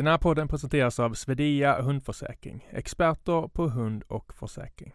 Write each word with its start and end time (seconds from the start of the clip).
Den 0.00 0.06
här 0.06 0.18
podden 0.18 0.48
presenteras 0.48 1.00
av 1.00 1.14
Svedea 1.14 1.82
Hundförsäkring, 1.82 2.66
experter 2.72 3.48
på 3.48 3.68
hund 3.68 4.02
och 4.08 4.32
försäkring. 4.34 4.92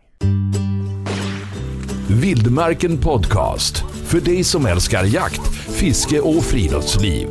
Vildmarken 2.21 2.97
Podcast. 2.97 3.78
För 4.05 4.21
dig 4.21 4.44
som 4.44 4.65
älskar 4.65 5.04
jakt, 5.04 5.47
fiske 5.55 6.20
och 6.20 6.44
friluftsliv. 6.44 7.28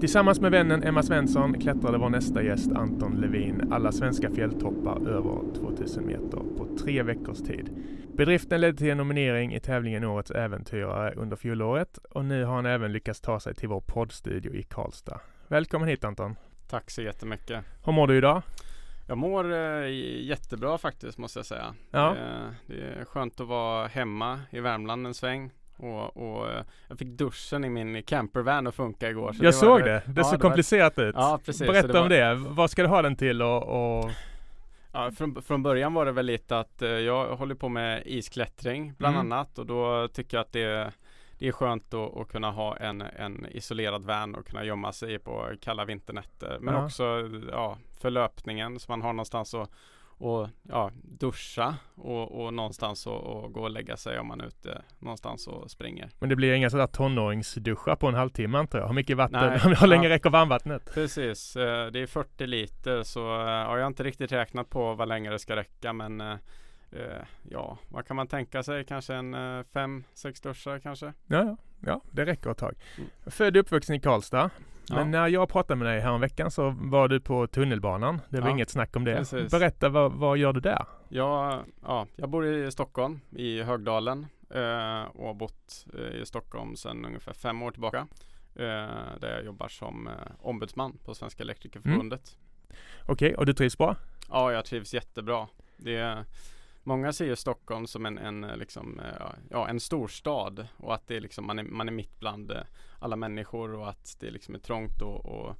Tillsammans 0.00 0.40
med 0.40 0.50
vännen 0.50 0.82
Emma 0.82 1.02
Svensson 1.02 1.60
klättrade 1.60 1.98
vår 1.98 2.08
nästa 2.08 2.42
gäst 2.42 2.72
Anton 2.72 3.20
Levin 3.20 3.72
alla 3.72 3.92
svenska 3.92 4.30
fjälltoppar 4.30 5.08
över 5.08 5.54
2000 5.54 6.06
meter 6.06 6.42
på 6.56 6.76
tre 6.78 7.02
veckors 7.02 7.38
tid. 7.38 7.70
Bedriften 8.16 8.60
ledde 8.60 8.78
till 8.78 8.90
en 8.90 8.96
nominering 8.98 9.54
i 9.54 9.60
tävlingen 9.60 10.04
Årets 10.04 10.30
Äventyrare 10.30 11.14
under 11.14 11.36
fjolåret 11.36 11.98
och 12.10 12.24
nu 12.24 12.44
har 12.44 12.54
han 12.54 12.66
även 12.66 12.92
lyckats 12.92 13.20
ta 13.20 13.40
sig 13.40 13.54
till 13.54 13.68
vår 13.68 13.80
poddstudio 13.80 14.54
i 14.54 14.62
Karlstad. 14.62 15.20
Välkommen 15.48 15.88
hit 15.88 16.04
Anton! 16.04 16.36
Tack 16.68 16.90
så 16.90 17.02
jättemycket! 17.02 17.64
Hur 17.84 17.92
mår 17.92 18.06
du 18.06 18.16
idag? 18.18 18.42
Jag 19.08 19.18
mår 19.18 19.52
eh, 19.52 19.88
jättebra 20.20 20.78
faktiskt 20.78 21.18
måste 21.18 21.38
jag 21.38 21.46
säga. 21.46 21.74
Ja. 21.90 22.10
Eh, 22.10 22.50
det 22.66 23.00
är 23.00 23.04
skönt 23.04 23.40
att 23.40 23.48
vara 23.48 23.86
hemma 23.86 24.40
i 24.50 24.60
Värmland 24.60 25.06
en 25.06 25.14
sväng. 25.14 25.50
Och, 25.78 26.16
och 26.16 26.50
eh, 26.50 26.62
jag 26.88 26.98
fick 26.98 27.08
duschen 27.08 27.64
i 27.64 27.68
min 27.70 28.02
campervan 28.02 28.66
att 28.66 28.74
funka 28.74 29.10
igår. 29.10 29.34
jag 29.40 29.54
såg 29.54 29.80
det, 29.80 29.84
det, 29.84 29.92
ja, 29.94 30.02
såg 30.04 30.14
det 30.14 30.22
var- 30.22 30.38
komplicerat 30.38 30.98
ut. 30.98 31.14
Ja 31.18 31.40
precis. 31.44 31.66
så 31.66 31.72
Berätta 31.72 31.92
det 31.92 32.00
om 32.00 32.08
det, 32.08 32.34
vad 32.34 32.70
ska 32.70 32.82
du 32.82 32.88
ha 32.88 33.02
den 33.02 33.16
till 33.16 33.42
och, 33.42 33.62
och... 34.02 34.10
Ja, 34.92 35.10
från, 35.10 35.42
från 35.42 35.62
början 35.62 35.94
var 35.94 36.04
det 36.06 36.12
väl 36.12 36.26
lite 36.26 36.58
att 36.58 36.82
eh, 36.82 36.88
jag 36.88 37.36
håller 37.36 37.54
på 37.54 37.68
med 37.68 38.02
isklättring 38.06 38.94
bland 38.98 39.16
Mm. 39.16 39.32
annat 39.32 39.58
och 39.58 39.66
då 39.66 40.08
tycker 40.08 40.36
jag 40.36 40.44
att 40.44 40.52
det, 40.52 40.92
det 41.38 41.48
är 41.48 41.52
skönt 41.52 41.94
att, 41.94 42.28
kunna 42.28 42.50
ha 42.50 42.76
en, 42.76 43.00
en 43.00 43.46
isolerad 43.50 44.04
van 44.04 44.34
och 44.34 44.46
kunna 44.46 44.64
gömma 44.64 44.92
sig 44.92 45.18
på 45.18 45.46
kalla 45.60 45.84
vinternätter. 45.84 46.58
Men 46.60 46.74
Ja. 46.74 46.84
också 46.84 47.04
ja, 47.52 47.78
för 48.00 48.10
löpningen 48.10 48.78
så 48.80 48.92
man 48.92 49.02
har 49.02 49.12
någonstans 49.12 49.54
att 49.54 49.70
och, 50.18 50.48
ja, 50.62 50.90
duscha 51.02 51.76
och, 51.94 52.44
och 52.44 52.54
någonstans 52.54 53.06
att 53.06 53.12
och 53.12 53.52
gå 53.52 53.62
och 53.62 53.70
lägga 53.70 53.96
sig 53.96 54.18
om 54.18 54.26
man 54.26 54.40
är 54.40 54.46
ute 54.46 54.82
någonstans 54.98 55.46
och 55.46 55.70
springer. 55.70 56.10
Men 56.18 56.28
det 56.28 56.36
blir 56.36 56.52
inga 56.52 56.70
sådär 56.70 56.86
tonåringsduschar 56.86 57.96
på 57.96 58.06
en 58.08 58.14
halvtimme 58.14 58.58
antar 58.58 58.78
jag? 58.78 58.86
Hur 58.86 58.94
mycket 58.94 59.16
vatten? 59.16 59.40
Nej. 59.40 59.58
Hur 59.80 59.86
länge 59.86 60.08
Ja. 60.08 60.14
räcker 60.14 60.30
varmvattnet? 60.30 60.90
Precis, 60.94 61.56
eh, 61.56 61.86
det 61.86 62.00
är 62.00 62.06
40 62.06 62.46
liter 62.46 63.02
så 63.02 63.20
eh, 63.20 63.46
ja, 63.48 63.76
jag 63.76 63.82
har 63.82 63.86
inte 63.86 64.02
riktigt 64.02 64.32
räknat 64.32 64.70
på 64.70 64.94
vad 64.94 65.08
länge 65.08 65.30
det 65.30 65.38
ska 65.38 65.56
räcka 65.56 65.92
men 65.92 66.20
eh, 66.20 66.36
ja, 67.42 67.78
vad 67.88 68.06
kan 68.06 68.16
man 68.16 68.26
tänka 68.26 68.62
sig? 68.62 68.84
Kanske 68.84 69.14
en 69.14 69.34
eh, 69.34 69.64
fem, 69.72 70.04
sex 70.14 70.40
duschar 70.40 70.78
kanske? 70.78 71.06
Ja, 71.06 71.44
ja, 71.44 71.56
ja, 71.80 72.00
det 72.10 72.24
räcker 72.26 72.50
ett 72.50 72.58
tag. 72.58 72.74
Mm. 72.98 73.10
Född 73.26 73.56
och 73.56 73.60
uppvuxen 73.60 73.96
i 73.96 74.00
Karlstad. 74.00 74.50
Men 74.90 74.98
Ja. 74.98 75.04
när 75.20 75.28
jag 75.28 75.48
pratade 75.48 75.78
med 75.78 75.86
dig 75.86 76.00
häromveckan 76.00 76.50
så 76.50 76.74
var 76.80 77.08
du 77.08 77.20
på 77.20 77.46
tunnelbanan. 77.46 78.20
Det 78.28 78.40
var 78.40 78.48
Ja, 78.48 78.52
inget 78.54 78.70
snack 78.70 78.96
om 78.96 79.04
det. 79.04 79.16
precis. 79.16 79.50
Berätta, 79.52 79.88
vad, 79.88 80.12
vad 80.12 80.38
gör 80.38 80.52
du 80.52 80.60
där? 80.60 80.84
Jag, 81.08 81.60
ja, 81.82 82.06
jag 82.16 82.28
bor 82.30 82.46
i 82.46 82.70
Stockholm, 82.72 83.20
i 83.36 83.62
Högdalen 83.62 84.26
eh, 84.50 85.02
och 85.02 85.26
har 85.26 85.34
bott 85.34 85.86
eh, 85.98 86.20
i 86.20 86.26
Stockholm 86.26 86.76
sedan 86.76 87.04
ungefär 87.04 87.32
fem 87.32 87.62
år 87.62 87.70
tillbaka. 87.70 88.06
Eh, 88.54 88.64
där 89.20 89.34
jag 89.34 89.44
jobbar 89.44 89.68
som 89.68 90.06
eh, 90.06 90.12
ombudsman 90.40 90.98
på 91.04 91.14
Svenska 91.14 91.42
Elektrikerförbundet. 91.42 92.36
Okej, 93.06 93.34
och 93.34 93.46
du 93.46 93.52
trivs 93.54 93.78
bra? 93.78 93.96
Ja, 94.28 94.52
jag 94.52 94.64
trivs 94.64 94.94
jättebra. 94.94 95.48
Det 95.76 95.96
är, 95.96 96.24
många 96.88 97.12
ser 97.12 97.24
ju 97.26 97.36
Stockholm 97.36 97.86
som 97.86 98.06
en, 98.06 98.18
en, 98.18 98.44
eh, 98.44 98.56
liksom, 98.56 99.00
eh, 99.00 99.26
ja, 99.50 99.68
en 99.68 99.80
storstad 99.80 100.66
och 100.76 100.94
att 100.94 101.06
det 101.06 101.16
är 101.16 101.20
liksom, 101.20 101.46
man, 101.46 101.58
är, 101.58 101.62
man 101.62 101.88
är 101.88 101.92
mitt 101.92 102.20
bland 102.20 102.50
eh, 102.50 102.56
alla 102.98 103.16
människor 103.16 103.74
och 103.74 103.88
att 103.88 104.16
det 104.20 104.30
liksom 104.30 104.54
är 104.54 104.58
trångt 104.58 105.02
och, 105.02 105.26
och 105.26 105.56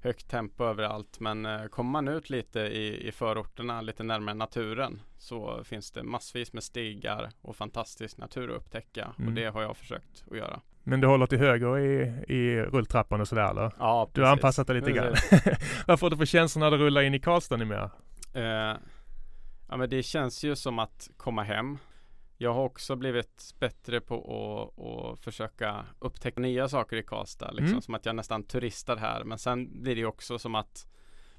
högt 0.00 0.30
tempo 0.30 0.64
överallt. 0.64 1.20
Men 1.20 1.46
eh, 1.46 1.64
kommer 1.66 1.90
man 1.90 2.08
ut 2.08 2.30
lite 2.30 2.60
i, 2.60 3.08
i 3.08 3.12
förorterna, 3.12 3.80
lite 3.80 4.02
närmare 4.02 4.34
naturen 4.34 5.00
så 5.18 5.64
finns 5.64 5.90
det 5.90 6.02
massvis 6.02 6.52
med 6.52 6.62
stigar 6.62 7.30
och 7.40 7.56
fantastisk 7.56 8.18
natur 8.18 8.50
att 8.50 8.56
upptäcka 8.56 9.12
Mm. 9.18 9.28
och 9.28 9.34
det 9.34 9.44
har 9.46 9.62
jag 9.62 9.76
försökt 9.76 10.24
att 10.30 10.36
göra. 10.36 10.60
Men 10.82 11.00
du 11.00 11.06
håller 11.06 11.26
till 11.26 11.38
höger 11.38 11.78
i, 11.78 12.00
i 12.28 12.62
rulltrappan 12.62 13.20
och 13.20 13.28
sådär 13.28 13.50
eller? 13.50 13.72
Ja, 13.78 14.08
Du 14.12 14.22
har 14.22 14.32
anpassat 14.32 14.66
dig 14.66 14.76
lite 14.76 14.92
grann. 14.92 15.14
vad 15.86 16.00
får 16.00 16.10
du 16.10 16.16
för 16.16 16.26
känsla 16.26 16.60
när 16.60 16.70
du 16.70 16.76
rullar 16.76 17.02
in 17.02 17.14
i 17.14 17.20
Karlstad 17.20 17.56
numera? 17.56 17.90
Eh, 18.34 18.76
ja 19.68 19.76
men 19.76 19.90
det 19.90 20.02
känns 20.02 20.44
ju 20.44 20.56
som 20.56 20.78
att 20.78 21.10
komma 21.16 21.42
hem. 21.42 21.78
Jag 22.40 22.54
har 22.54 22.64
också 22.64 22.96
blivit 22.96 23.54
bättre 23.58 24.00
på 24.00 24.14
att, 24.76 24.84
att 24.84 25.24
försöka 25.24 25.84
upptäcka 25.98 26.40
nya 26.40 26.68
saker 26.68 26.96
i 26.96 27.02
Karlstad. 27.02 27.50
Liksom, 27.50 27.68
Mm. 27.68 27.82
Som 27.82 27.94
att 27.94 28.06
jag 28.06 28.16
nästan 28.16 28.42
turistar 28.42 28.96
här. 28.96 29.24
Men 29.24 29.38
sen 29.38 29.82
blir 29.82 29.94
det 29.94 30.00
ju 30.00 30.06
också 30.06 30.38
som 30.38 30.54
att 30.54 30.86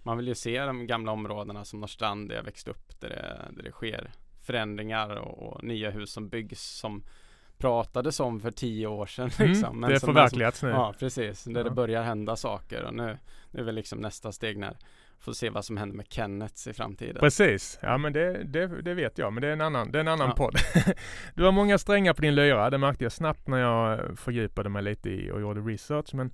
man 0.04 0.18
vill 0.18 0.28
ju 0.28 0.36
se 0.36 0.66
de 0.66 0.88
gamla 0.88 1.12
områdena 1.12 1.66
som 1.66 1.80
Norrstrand 1.80 2.30
där 2.30 2.36
jag 2.36 2.44
växte 2.44 2.72
upp. 2.72 3.00
Där 3.00 3.10
det, 3.10 3.52
där 3.56 3.64
det 3.64 3.72
sker 3.72 4.12
förändringar 4.42 5.16
och, 5.16 5.44
och 5.44 5.64
nya 5.64 5.90
hus 5.90 6.12
som 6.12 6.30
byggs 6.30 6.62
som 6.62 7.04
pratades 7.58 8.20
om 8.20 8.40
för 8.40 8.52
tio 8.52 8.88
år 8.88 9.06
sedan. 9.06 9.30
Liksom. 9.40 9.78
Mm, 9.78 9.90
det 9.90 9.96
är 9.96 10.00
förverkligats 10.00 10.64
nu. 10.64 10.70
Ja, 10.70 10.94
precis. 11.00 11.44
Där 11.44 11.54
Ja. 11.58 11.64
det 11.64 11.72
börjar 11.72 12.04
hända 12.04 12.36
saker 12.36 12.84
och 12.84 12.94
nu, 12.94 13.18
nu 13.52 13.60
är 13.60 13.64
väl 13.64 13.76
liksom 13.76 14.00
nästa 14.00 14.32
steg 14.32 14.58
när 14.58 14.78
får 15.20 15.34
se 15.34 15.50
vad 15.50 15.66
som 15.66 15.78
händer 15.78 15.96
med 15.98 16.06
Kennets 16.10 16.68
i 16.68 16.74
framtiden. 16.74 17.16
Precis, 17.20 17.80
ja 17.82 17.98
men 17.98 18.14
det, 18.14 18.44
det, 18.44 18.82
det 18.82 18.94
vet 18.94 19.18
jag, 19.18 19.34
men 19.34 19.42
det 19.42 19.48
är 19.48 19.52
en 19.54 19.62
annan, 19.62 19.92
det 19.92 19.98
är 19.98 20.02
en 20.02 20.08
annan 20.08 20.28
Ja. 20.28 20.36
podd. 20.36 20.56
du 21.36 21.44
har 21.44 21.52
många 21.52 21.78
strängar 21.78 22.14
på 22.14 22.22
din 22.22 22.36
lyra, 22.36 22.70
det 22.70 22.78
märkte 22.78 23.04
jag 23.06 23.12
snabbt 23.12 23.48
när 23.48 23.58
jag 23.58 24.20
fördjupade 24.20 24.70
mig 24.70 24.84
lite 24.84 25.10
i 25.10 25.32
och 25.32 25.42
gjorde 25.42 25.62
research. 25.62 26.14
Men 26.14 26.32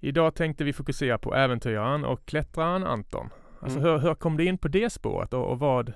idag 0.00 0.34
tänkte 0.34 0.64
vi 0.64 0.72
fokusera 0.72 1.18
på 1.18 1.34
äventyraren 1.34 2.04
och 2.04 2.26
klättraren 2.26 2.84
Anton. 2.84 3.30
Alltså 3.60 3.78
Mm. 3.78 3.90
hur, 3.90 3.98
hur 3.98 4.14
kom 4.14 4.36
du 4.36 4.44
in 4.44 4.58
på 4.58 4.68
det 4.68 4.90
spåret 4.90 5.32
och, 5.34 5.50
och 5.50 5.58
vad 5.58 5.92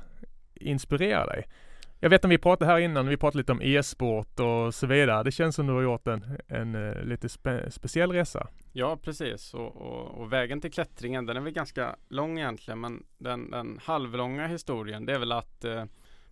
inspirerar 0.55 1.27
dig? 1.27 1.45
Jag 2.01 2.11
vet 2.11 2.25
att 2.25 2.31
vi 2.31 2.39
pratade 2.39 2.71
här 2.71 2.79
innan, 2.79 3.09
vi 3.09 3.17
pratade 3.17 3.39
lite 3.39 3.53
om 3.53 3.63
e-sport 3.63 4.41
och 4.41 4.75
så 4.75 4.87
vidare. 4.87 5.23
Det 5.23 5.33
känns 5.33 5.57
som 5.57 5.67
du 5.67 5.73
har 5.73 5.83
gjort 5.83 6.07
en, 6.07 6.39
en 6.49 6.75
eh, 6.75 7.03
lite 7.03 7.29
spe, 7.29 7.71
speciell 7.71 8.13
resa. 8.13 8.49
Ja, 8.73 8.97
precis. 8.97 9.55
Och, 9.55 9.77
och, 9.77 10.21
och 10.21 10.33
vägen 10.33 10.61
till 10.61 10.73
klättringen, 10.73 11.27
den 11.27 11.37
är 11.37 11.41
väl 11.41 11.53
ganska 11.53 11.97
lång 12.09 12.39
egentligen. 12.39 12.81
Men 12.81 13.05
den, 13.19 13.51
den 13.51 13.81
halvlånga 13.85 14.47
historien, 14.47 15.07
det 15.07 15.15
är 15.15 15.19
väl 15.19 15.33
att 15.33 15.65
eh, 15.65 15.85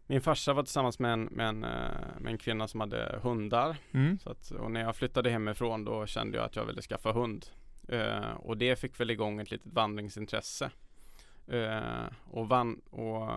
min 0.07 0.21
farsa 0.21 0.53
var 0.53 0.63
tillsammans 0.63 0.99
med 0.99 1.13
en, 1.13 1.23
med, 1.25 1.49
en, 1.49 1.65
eh, 1.65 1.71
med 2.19 2.33
en 2.33 2.39
kvinna 2.39 2.69
som 2.69 2.81
hade 2.81 3.19
hundar. 3.23 3.77
Mm. 3.93 4.19
Så 4.19 4.31
att, 4.31 4.51
och 4.51 4.71
när 4.71 4.81
jag 4.81 4.97
flyttade 4.97 5.31
hemifrån 5.31 5.85
då 5.85 6.07
kände 6.07 6.39
jag 6.39 6.47
att 6.47 6.57
jag 6.57 6.65
ville 6.65 6.83
skaffa 6.83 7.13
hund. 7.13 7.47
Eh, 7.89 8.31
och 8.37 8.57
det 8.57 8.77
fick 8.77 9.01
väl 9.01 9.11
igång 9.11 9.41
ett 9.41 9.51
litet 9.51 9.73
vandringsintresse. 9.73 10.71
Eh, 11.47 12.07
och, 12.31 12.49
van, 12.49 12.81
och 12.91 13.31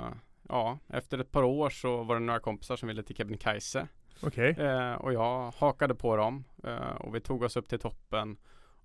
ja, 0.50 0.80
efter 0.88 1.18
ett 1.20 1.32
par 1.32 1.44
år 1.44 1.70
så 1.70 2.04
var 2.04 2.16
det 2.16 2.22
några 2.22 2.40
kompisar 2.40 2.76
som 2.76 2.88
ville 2.88 3.04
till 3.04 3.16
Kebnekaise. 3.16 3.88
Okej, 4.22 4.56
Eh, 4.60 4.94
och 4.94 5.14
jag 5.14 5.52
hakade 5.58 5.96
på 5.96 6.16
dem 6.16 6.44
eh, 6.64 6.96
och 7.00 7.16
vi 7.16 7.22
tog 7.22 7.44
oss 7.44 7.58
upp 7.58 7.70
till 7.70 7.80
toppen. 7.80 8.38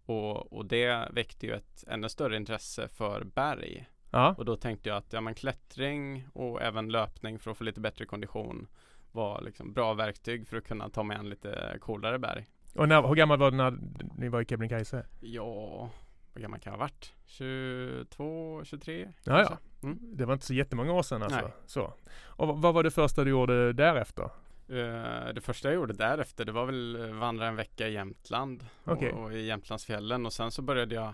Och, 0.06 0.52
och 0.52 0.66
det 0.66 1.08
väckte 1.12 1.46
ju 1.46 1.52
ett 1.52 1.84
ännu 1.88 2.08
större 2.08 2.36
intresse 2.36 2.88
för 2.88 3.24
berg. 3.24 3.88
ja. 4.10 4.34
Och 4.38 4.44
då 4.44 4.56
tänkte 4.56 4.88
jag 4.88 4.98
att 4.98 5.12
ja, 5.12 5.20
men 5.20 5.34
klättring 5.34 6.28
och 6.32 6.62
även 6.62 6.88
löpning 6.88 7.38
för 7.38 7.50
att 7.50 7.56
få 7.56 7.64
lite 7.64 7.80
bättre 7.80 8.06
kondition 8.06 8.66
var 9.12 9.40
liksom 9.40 9.72
bra 9.72 9.94
verktyg 9.94 10.48
för 10.48 10.56
att 10.56 10.64
kunna 10.64 10.88
ta 10.88 11.02
mig 11.02 11.16
an 11.16 11.28
lite 11.28 11.78
coolare 11.80 12.18
berg. 12.18 12.46
Och 12.74 12.88
när, 12.88 13.02
hur 13.02 13.14
gammal 13.14 13.38
var 13.38 13.50
du 13.50 13.56
när 13.56 13.78
ni 14.18 14.28
var 14.28 14.40
i 14.40 14.44
Kebnekaise? 14.44 15.06
Ja, 15.20 15.90
vad 16.34 16.42
gammal 16.42 16.60
kan 16.60 16.70
jag 16.72 16.78
ha 16.78 16.84
varit? 16.84 17.12
22, 17.26 18.64
23 18.64 19.08
Ja, 19.24 19.40
ja. 19.42 19.58
Mm. 19.82 19.98
Det 20.02 20.24
var 20.24 20.32
inte 20.34 20.46
så 20.46 20.54
jättemånga 20.54 20.92
år 20.92 21.02
sedan 21.02 21.22
alltså. 21.22 21.40
Nej. 21.40 21.50
Så. 21.66 21.92
Och 22.26 22.48
vad- 22.60 22.74
var 22.74 22.82
det 22.82 22.90
första 22.90 23.24
du 23.24 23.30
gjorde 23.30 23.72
därefter? 23.72 24.22
Eh, 24.68 25.32
det 25.34 25.40
första 25.40 25.68
jag 25.68 25.74
gjorde 25.74 25.92
därefter 25.94 26.44
det 26.44 26.52
var 26.52 26.66
väl 26.66 26.96
eh, 27.08 27.14
vandra 27.16 27.46
en 27.46 27.56
vecka 27.56 27.88
i 27.88 27.92
Jämtland 27.92 28.66
Okej. 28.84 29.12
och, 29.12 29.24
och 29.24 29.32
i 29.32 29.46
Jämtlandsfjällen 29.46 30.26
och 30.26 30.32
sen 30.32 30.50
så 30.50 30.62
började 30.62 30.94
jag 30.94 31.12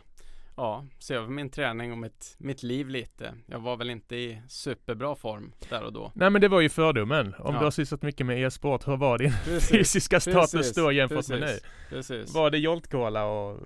ja, 0.57 0.85
se 0.99 1.15
över 1.15 1.29
min 1.29 1.51
träning 1.51 1.93
och 1.93 1.99
mitt, 1.99 2.35
mitt 2.39 2.63
liv 2.63 2.89
lite. 2.89 3.35
Jag 3.47 3.59
var 3.59 3.77
väl 3.77 3.91
inte 3.91 4.17
i 4.17 4.43
superbra 4.49 5.15
form 5.15 5.53
där 5.69 5.83
och 5.85 5.93
då. 5.93 6.13
Nej 6.15 6.31
men 6.31 6.41
det 6.41 6.49
var 6.49 6.61
ju 6.61 6.69
fördomen. 6.69 7.35
Om 7.39 7.55
Ja. 7.55 7.59
du 7.59 7.65
har 7.67 7.71
sysslat 7.71 8.03
mycket 8.03 8.27
med 8.27 8.43
e-sport, 8.47 8.89
hur 8.89 8.97
var 8.97 9.19
din 9.19 9.33
Precis, 9.45 9.71
fysiska 9.71 10.21
status 10.21 10.53
precis, 10.53 10.75
då 10.77 10.93
jämfört 10.93 11.29
med 11.29 11.41
nu? 11.41 11.47
precis, 11.47 11.65
precis. 11.89 12.35
Var 12.35 12.51
det 12.51 12.59
Jolt-Cola 12.59 13.25
och... 13.25 13.59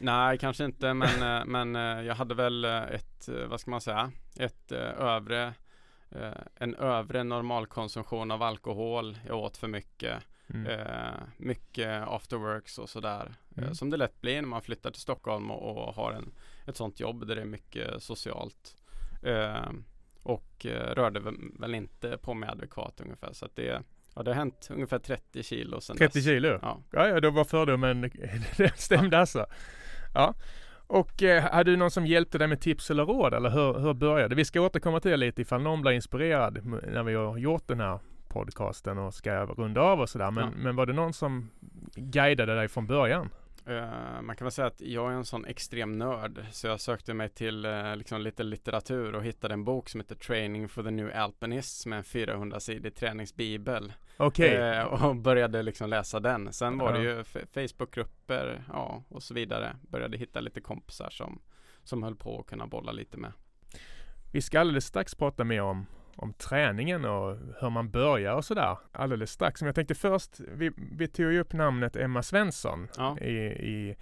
Nej, 0.00 0.38
kanske 0.38 0.64
inte 0.64 0.94
men, 0.94 1.22
eh, 1.22 1.44
men 1.44 1.76
eh, 1.76 2.06
jag 2.06 2.14
hade 2.14 2.34
väl 2.34 2.64
eh, 2.64 2.82
ett, 2.82 3.28
vad 3.48 3.60
ska 3.60 3.70
man 3.70 3.80
säga, 3.80 4.12
ett 4.38 4.72
övre 4.72 5.54
en 6.54 6.74
övre 6.74 7.24
normalkonsumtion 7.24 8.30
av 8.30 8.42
alkohol. 8.42 9.18
Jag 9.26 9.38
åt 9.38 9.56
för 9.56 9.68
mycket. 9.68 10.22
Mm. 10.46 10.78
Mycket 11.36 12.08
afterworks 12.08 12.78
och 12.78 12.90
sådär. 12.90 13.34
Mm. 13.56 13.74
Som 13.74 13.90
det 13.90 13.96
lätt 13.96 14.20
blir 14.20 14.42
när 14.42 14.48
man 14.48 14.62
flyttar 14.62 14.90
till 14.90 15.00
Stockholm 15.00 15.50
och, 15.50 15.88
och 15.88 15.94
har 15.94 16.12
en, 16.12 16.32
ett 16.66 16.76
sånt 16.76 17.00
jobb 17.00 17.26
där 17.26 17.36
det 17.36 17.40
är 17.40 17.46
mycket 17.46 18.02
socialt. 18.02 18.76
Och 20.22 20.66
rörde 20.70 21.20
väl, 21.20 21.36
väl 21.58 21.74
inte 21.74 22.18
på 22.18 22.34
mig 22.34 22.48
adekvat 22.48 23.00
ungefär. 23.00 23.32
Så 23.32 23.44
att 23.44 23.56
det 23.56 23.82
Ja, 24.16 24.22
det 24.22 24.30
har 24.30 24.34
hänt 24.36 24.68
ungefär 24.70 24.98
30 24.98 25.42
kilo 25.42 25.80
sen 25.80 25.96
30 25.96 26.18
dess. 26.18 26.24
kilo? 26.24 26.58
Ja. 26.62 26.80
Ja, 26.90 27.08
ja, 27.08 27.20
då 27.20 27.30
var 27.30 27.44
fördomen, 27.44 28.00
det 28.56 28.78
stämde 28.78 29.18
alltså. 29.18 29.46
Ja. 30.14 30.34
Och 30.86 31.22
eh, 31.22 31.42
hade 31.42 31.70
du 31.70 31.76
någon 31.76 31.90
som 31.90 32.06
hjälpte 32.06 32.38
dig 32.38 32.48
med 32.48 32.60
tips 32.60 32.90
eller 32.90 33.04
råd 33.04 33.34
eller 33.34 33.50
hur, 33.50 33.78
hur 33.80 33.94
började? 33.94 34.34
Vi 34.34 34.44
ska 34.44 34.60
återkomma 34.60 35.00
till 35.00 35.10
det 35.10 35.16
lite 35.16 35.42
ifall 35.42 35.62
någon 35.62 35.82
blir 35.82 35.92
inspirerad 35.92 36.58
när 36.92 37.02
vi 37.02 37.14
har 37.14 37.38
gjort 37.38 37.68
den 37.68 37.80
här 37.80 37.98
podcasten 38.28 38.98
och 38.98 39.14
ska 39.14 39.44
runda 39.46 39.80
av 39.80 40.00
och 40.00 40.08
sådär. 40.08 40.30
Men, 40.30 40.44
Ja. 40.44 40.50
men 40.56 40.76
var 40.76 40.86
det 40.86 40.92
någon 40.92 41.12
som 41.12 41.50
guidade 41.96 42.54
dig 42.56 42.68
från 42.68 42.86
början? 42.86 43.28
Eh, 43.66 44.22
man 44.22 44.36
kan 44.36 44.44
väl 44.44 44.52
säga 44.52 44.66
att 44.66 44.80
jag 44.80 45.12
är 45.12 45.16
en 45.16 45.24
sån 45.24 45.44
extrem 45.44 45.98
nörd 45.98 46.44
så 46.50 46.66
jag 46.66 46.80
sökte 46.80 47.14
mig 47.14 47.28
till 47.28 47.64
eh, 47.64 47.96
liksom 47.96 48.20
lite 48.20 48.42
litteratur 48.42 49.14
och 49.14 49.24
hittade 49.24 49.54
en 49.54 49.64
bok 49.64 49.88
som 49.88 50.00
heter 50.00 50.14
Training 50.14 50.68
for 50.68 50.82
the 50.82 50.90
New 50.90 51.16
Alpinist 51.16 51.80
som 51.80 51.92
är 51.92 51.96
en 51.96 52.02
400-sidig 52.02 52.94
träningsbibel 52.94 53.92
Okej. 54.16 54.56
eh, 54.56 54.84
och 54.84 55.16
började 55.16 55.62
liksom 55.62 55.90
läsa 55.90 56.20
den. 56.20 56.52
Sen 56.52 56.78
var 56.78 56.92
det 56.92 57.02
ju 57.02 57.24
Facebookgrupper 57.24 58.64
ja, 58.68 59.02
och 59.08 59.22
så 59.22 59.34
vidare. 59.34 59.76
Började 59.82 60.18
hitta 60.18 60.40
lite 60.40 60.60
kompisar 60.60 61.10
som, 61.10 61.42
som 61.84 62.02
höll 62.02 62.16
på 62.16 62.40
att 62.40 62.46
kunna 62.46 62.66
bolla 62.66 62.92
lite 62.92 63.16
med. 63.16 63.32
Vi 64.32 64.42
ska 64.42 64.60
alldeles 64.60 64.86
strax 64.86 65.14
prata 65.14 65.44
mer 65.44 65.62
om, 65.62 65.86
om 66.16 66.32
träningen 66.32 67.04
och 67.04 67.36
hur 67.60 67.70
man 67.70 67.90
börjar 67.90 68.34
och 68.34 68.44
sådär. 68.44 68.78
Alldeles 68.92 69.30
strax. 69.30 69.62
Men 69.62 69.66
jag 69.66 69.74
tänkte 69.74 69.94
först, 69.94 70.40
vi, 70.40 70.70
vi 70.76 71.08
tog 71.08 71.32
ju 71.32 71.40
upp 71.40 71.52
namnet 71.52 71.96
Emma 71.96 72.22
Svensson 72.22 72.88
Ja. 72.96 73.18
i, 73.18 73.34
i 73.46 73.96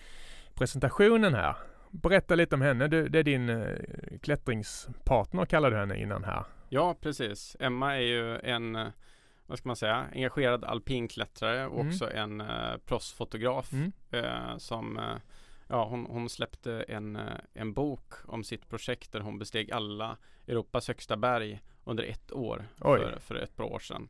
presentationen 0.54 1.34
här. 1.34 1.56
Berätta 1.90 2.34
lite 2.34 2.54
om 2.54 2.62
henne. 2.62 2.88
Du, 2.88 3.08
det 3.08 3.18
är 3.18 3.22
din 3.22 3.48
eh, 3.48 3.76
klättringspartner 4.22 5.44
kallade 5.44 5.76
du 5.76 5.80
henne 5.80 5.98
innan 6.00 6.24
här. 6.24 6.44
Ja, 6.68 6.94
precis. 7.00 7.56
Emma 7.60 7.96
är 7.96 8.00
ju 8.00 8.38
en, 8.38 8.76
eh, 8.76 8.86
vad 9.46 9.58
ska 9.58 9.68
man 9.68 9.76
säga, 9.76 10.06
engagerad 10.14 10.64
alpinklättrare 10.64 11.66
och 11.66 11.80
Mm. 11.80 11.88
också 11.88 12.10
en 12.12 12.40
uh, 12.40 12.76
proffsfotograf 12.86 13.72
Mm. 13.72 13.92
eh, 14.10 14.56
som 14.56 14.98
eh, 14.98 15.04
Ja, 15.68 15.84
hon, 15.84 16.06
hon 16.06 16.28
släppte 16.28 16.84
en, 16.88 17.16
eh, 17.16 17.22
en 17.54 17.72
bok 17.72 18.12
om 18.26 18.44
sitt 18.44 18.68
projekt 18.68 19.12
där 19.12 19.20
hon 19.20 19.38
besteg 19.38 19.72
alla 19.72 20.16
Europas 20.46 20.88
högsta 20.88 21.16
berg 21.16 21.60
under 21.84 22.04
ett 22.04 22.32
år 22.32 22.64
för, 22.76 23.18
för 23.20 23.34
ett 23.34 23.56
par 23.56 23.64
år 23.64 23.78
sedan. 23.78 24.08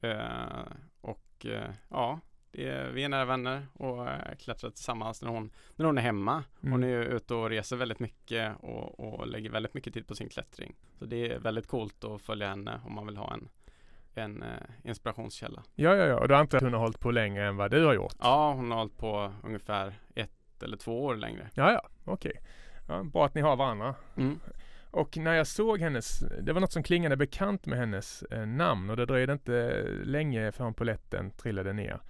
Eh, 0.00 0.72
och 1.00 1.46
eh, 1.46 1.70
ja, 1.88 2.20
är, 2.52 2.88
vi 2.90 3.04
är 3.04 3.08
nära 3.08 3.24
vänner 3.24 3.66
och 3.74 4.08
eh, 4.08 4.34
klättrar 4.38 4.70
tillsammans 4.70 5.22
när 5.22 5.30
hon, 5.30 5.50
när 5.76 5.86
hon 5.86 5.98
är 5.98 6.02
hemma. 6.02 6.44
Hon 6.60 6.72
Mm. 6.72 6.82
är 6.82 6.88
ju 6.88 7.04
ute 7.04 7.34
och 7.34 7.50
reser 7.50 7.76
väldigt 7.76 7.98
mycket 8.00 8.52
och, 8.60 9.00
och 9.00 9.26
lägger 9.26 9.50
väldigt 9.50 9.74
mycket 9.74 9.94
tid 9.94 10.06
på 10.06 10.14
sin 10.14 10.28
klättring. 10.28 10.74
Så 10.98 11.04
det 11.04 11.32
är 11.32 11.38
väldigt 11.38 11.66
coolt 11.66 12.04
att 12.04 12.22
följa 12.22 12.48
henne 12.48 12.80
om 12.86 12.94
man 12.94 13.06
vill 13.06 13.16
ha 13.16 13.32
en, 13.34 13.48
en 14.14 14.42
eh, 14.42 14.48
inspirationskälla. 14.84 15.62
Ja, 15.74 15.94
ja, 15.94 16.04
ja. 16.06 16.20
Och 16.20 16.28
då 16.28 16.34
antar 16.34 16.56
jag 16.56 16.60
att 16.60 16.64
hon 16.66 16.72
har 16.72 16.80
hållit 16.80 17.00
på 17.00 17.10
längre 17.10 17.46
än 17.46 17.56
vad 17.56 17.70
du 17.70 17.84
har 17.84 17.94
gjort? 17.94 18.14
Ja, 18.20 18.52
hon 18.52 18.70
har 18.70 18.78
hållit 18.78 18.96
på 18.98 19.32
ungefär 19.44 19.94
ett 20.14 20.62
eller 20.62 20.76
två 20.76 21.04
år 21.04 21.16
längre. 21.16 21.50
Ja, 21.54 21.72
ja. 21.72 21.88
Okej. 22.04 22.40
Ja, 22.88 23.02
bra 23.02 23.26
att 23.26 23.34
ni 23.34 23.40
har 23.40 23.56
varandra. 23.56 23.94
Mm. 24.16 24.40
Och 24.90 25.16
när 25.16 25.34
jag 25.34 25.46
såg 25.46 25.80
hennes, 25.80 26.18
det 26.42 26.52
var 26.52 26.60
något 26.60 26.72
som 26.72 26.82
klingade 26.82 27.16
bekant 27.16 27.66
med 27.66 27.78
hennes 27.78 28.22
eh, 28.22 28.46
namn 28.46 28.90
och 28.90 28.96
det 28.96 29.06
dröjde 29.06 29.32
inte 29.32 29.84
länge 30.04 30.52
förrän 30.52 30.74
polletten 30.74 31.30
trillade 31.30 31.72
ner. 31.72 32.00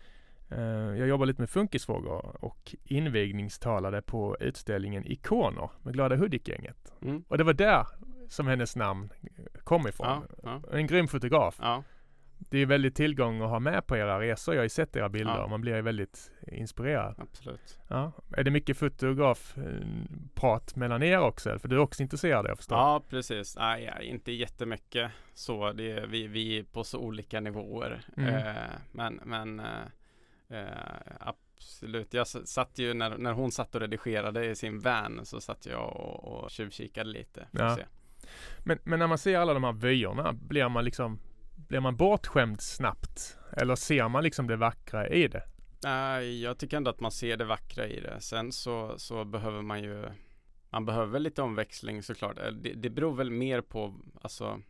Eh, 0.50 0.60
jag 0.98 1.08
jobbar 1.08 1.26
lite 1.26 1.42
med 1.42 1.50
funkisfrågor 1.50 2.44
och 2.44 2.75
invigningstalade 2.84 4.02
på 4.02 4.36
utställningen 4.40 5.06
Ikoner 5.06 5.70
med 5.82 5.94
Glada 5.94 6.16
Hudik-gänget. 6.16 6.92
Mm. 7.02 7.25
Och 7.28 7.38
det 7.38 7.44
var 7.44 7.52
där 7.52 7.86
som 8.28 8.46
hennes 8.46 8.76
namn 8.76 9.10
kom 9.64 9.88
ifrån. 9.88 10.06
Ja, 10.06 10.22
ja, 10.70 10.78
En 10.78 10.86
grym 10.86 11.08
fotograf. 11.08 11.58
ja, 11.60 11.82
Det 12.38 12.58
är 12.58 12.67
väldigt 12.67 12.94
tillgång 12.94 13.40
att 13.43 13.49
ha 13.49 13.58
med 13.58 13.87
på 13.87 13.96
era 13.96 14.20
resor. 14.20 14.55
Jag 14.55 14.61
har 14.61 14.64
ju 14.64 14.69
sett 14.69 14.96
era 14.96 15.08
bilder 15.08 15.35
Ja. 15.37 15.44
och 15.44 15.50
man 15.50 15.61
blir 15.61 15.76
ju 15.76 15.82
väldigt 15.82 16.32
inspirerad. 16.52 17.14
absolut. 17.19 17.79
Ja. 17.88 18.12
Är 18.37 18.44
det 18.44 18.50
mycket 18.50 18.76
fotografprat 18.79 20.76
mellan 20.76 21.02
er 21.02 21.19
också? 21.20 21.58
För 21.58 21.69
du 21.69 21.76
är 21.76 21.81
också 21.81 22.02
intresserad 22.02 22.46
jag 22.46 22.56
förstår. 22.56 22.79
Ja, 22.79 23.02
precis. 23.08 23.56
Nej, 23.56 23.90
inte 24.02 24.32
jättemycket 24.32 25.11
så. 25.35 25.73
Det 25.73 25.90
är, 25.93 26.06
vi, 26.06 26.26
vi 26.26 26.58
är 26.58 26.62
på 26.62 26.85
så 26.85 26.99
olika 26.99 27.40
nivåer. 27.40 28.00
Mm. 28.17 28.35
Eh, 28.35 28.55
men 28.93 29.20
men 29.25 29.61
eh, 29.61 29.67
eh, 30.49 30.67
absolut. 31.20 32.14
Jag 32.14 32.26
satt 32.26 32.79
ju 32.79 32.94
när, 32.94 33.19
när 33.19 33.32
hon 33.32 33.52
satt 33.52 33.75
och 33.75 33.81
redigerade 33.81 34.44
i 34.46 34.56
sin 34.56 34.81
van 34.81 35.20
så 35.25 35.40
satt 35.40 35.67
jag 35.67 35.96
och, 35.96 36.25
och 36.44 36.50
tjuvkikade 36.50 37.11
lite. 37.11 37.46
Ja. 37.50 37.79
Men, 38.64 38.79
men 38.85 38.99
när 38.99 39.06
man 39.06 39.19
ser 39.19 39.38
alla 39.38 39.55
de 39.55 39.64
här 39.64 39.73
vyerna, 39.73 40.32
blir 40.32 40.69
man 40.69 40.85
liksom 40.85 41.19
blir 41.69 41.81
man 41.81 41.96
bortskämd 41.96 42.60
snabbt? 42.60 43.37
Eller 43.52 43.75
ser 43.75 44.08
man 44.08 44.22
liksom 44.25 44.46
det 44.46 44.56
vackra 44.56 45.08
i 45.08 45.28
det? 45.28 45.43
Nej, 45.84 46.43
jag 46.43 46.58
tycker 46.58 46.76
ändå 46.76 46.90
att 46.90 47.00
man 47.00 47.10
ser 47.12 47.37
det 47.37 47.44
vackra 47.44 47.87
i 47.87 48.00
det. 48.00 48.20
Sen 48.20 48.52
så, 48.52 48.94
så 48.96 49.25
behöver 49.25 49.62
man 49.62 49.82
ju 49.82 50.05
Man 50.70 50.84
behöver 50.87 51.19
lite 51.19 51.43
omväxling 51.43 52.02
såklart. 52.02 52.38
Eh, 52.38 52.50
Det, 52.52 52.72
det 52.72 52.90
beror 52.90 53.14
väl 53.16 53.31
mer 53.31 53.60
på 53.60 53.94
alltså 54.22 54.60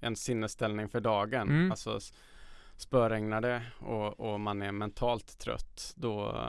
en 0.00 0.16
sinnesställning 0.16 0.88
för 0.88 1.00
dagen. 1.00 1.48
Mm. 1.48 1.70
Alltså 1.70 1.96
s- 1.96 2.12
spöregnar 2.76 3.40
det 3.40 3.62
och, 3.78 4.20
och 4.20 4.40
man 4.40 4.62
är 4.62 4.72
mentalt 4.72 5.38
trött 5.38 5.92
då 5.96 6.44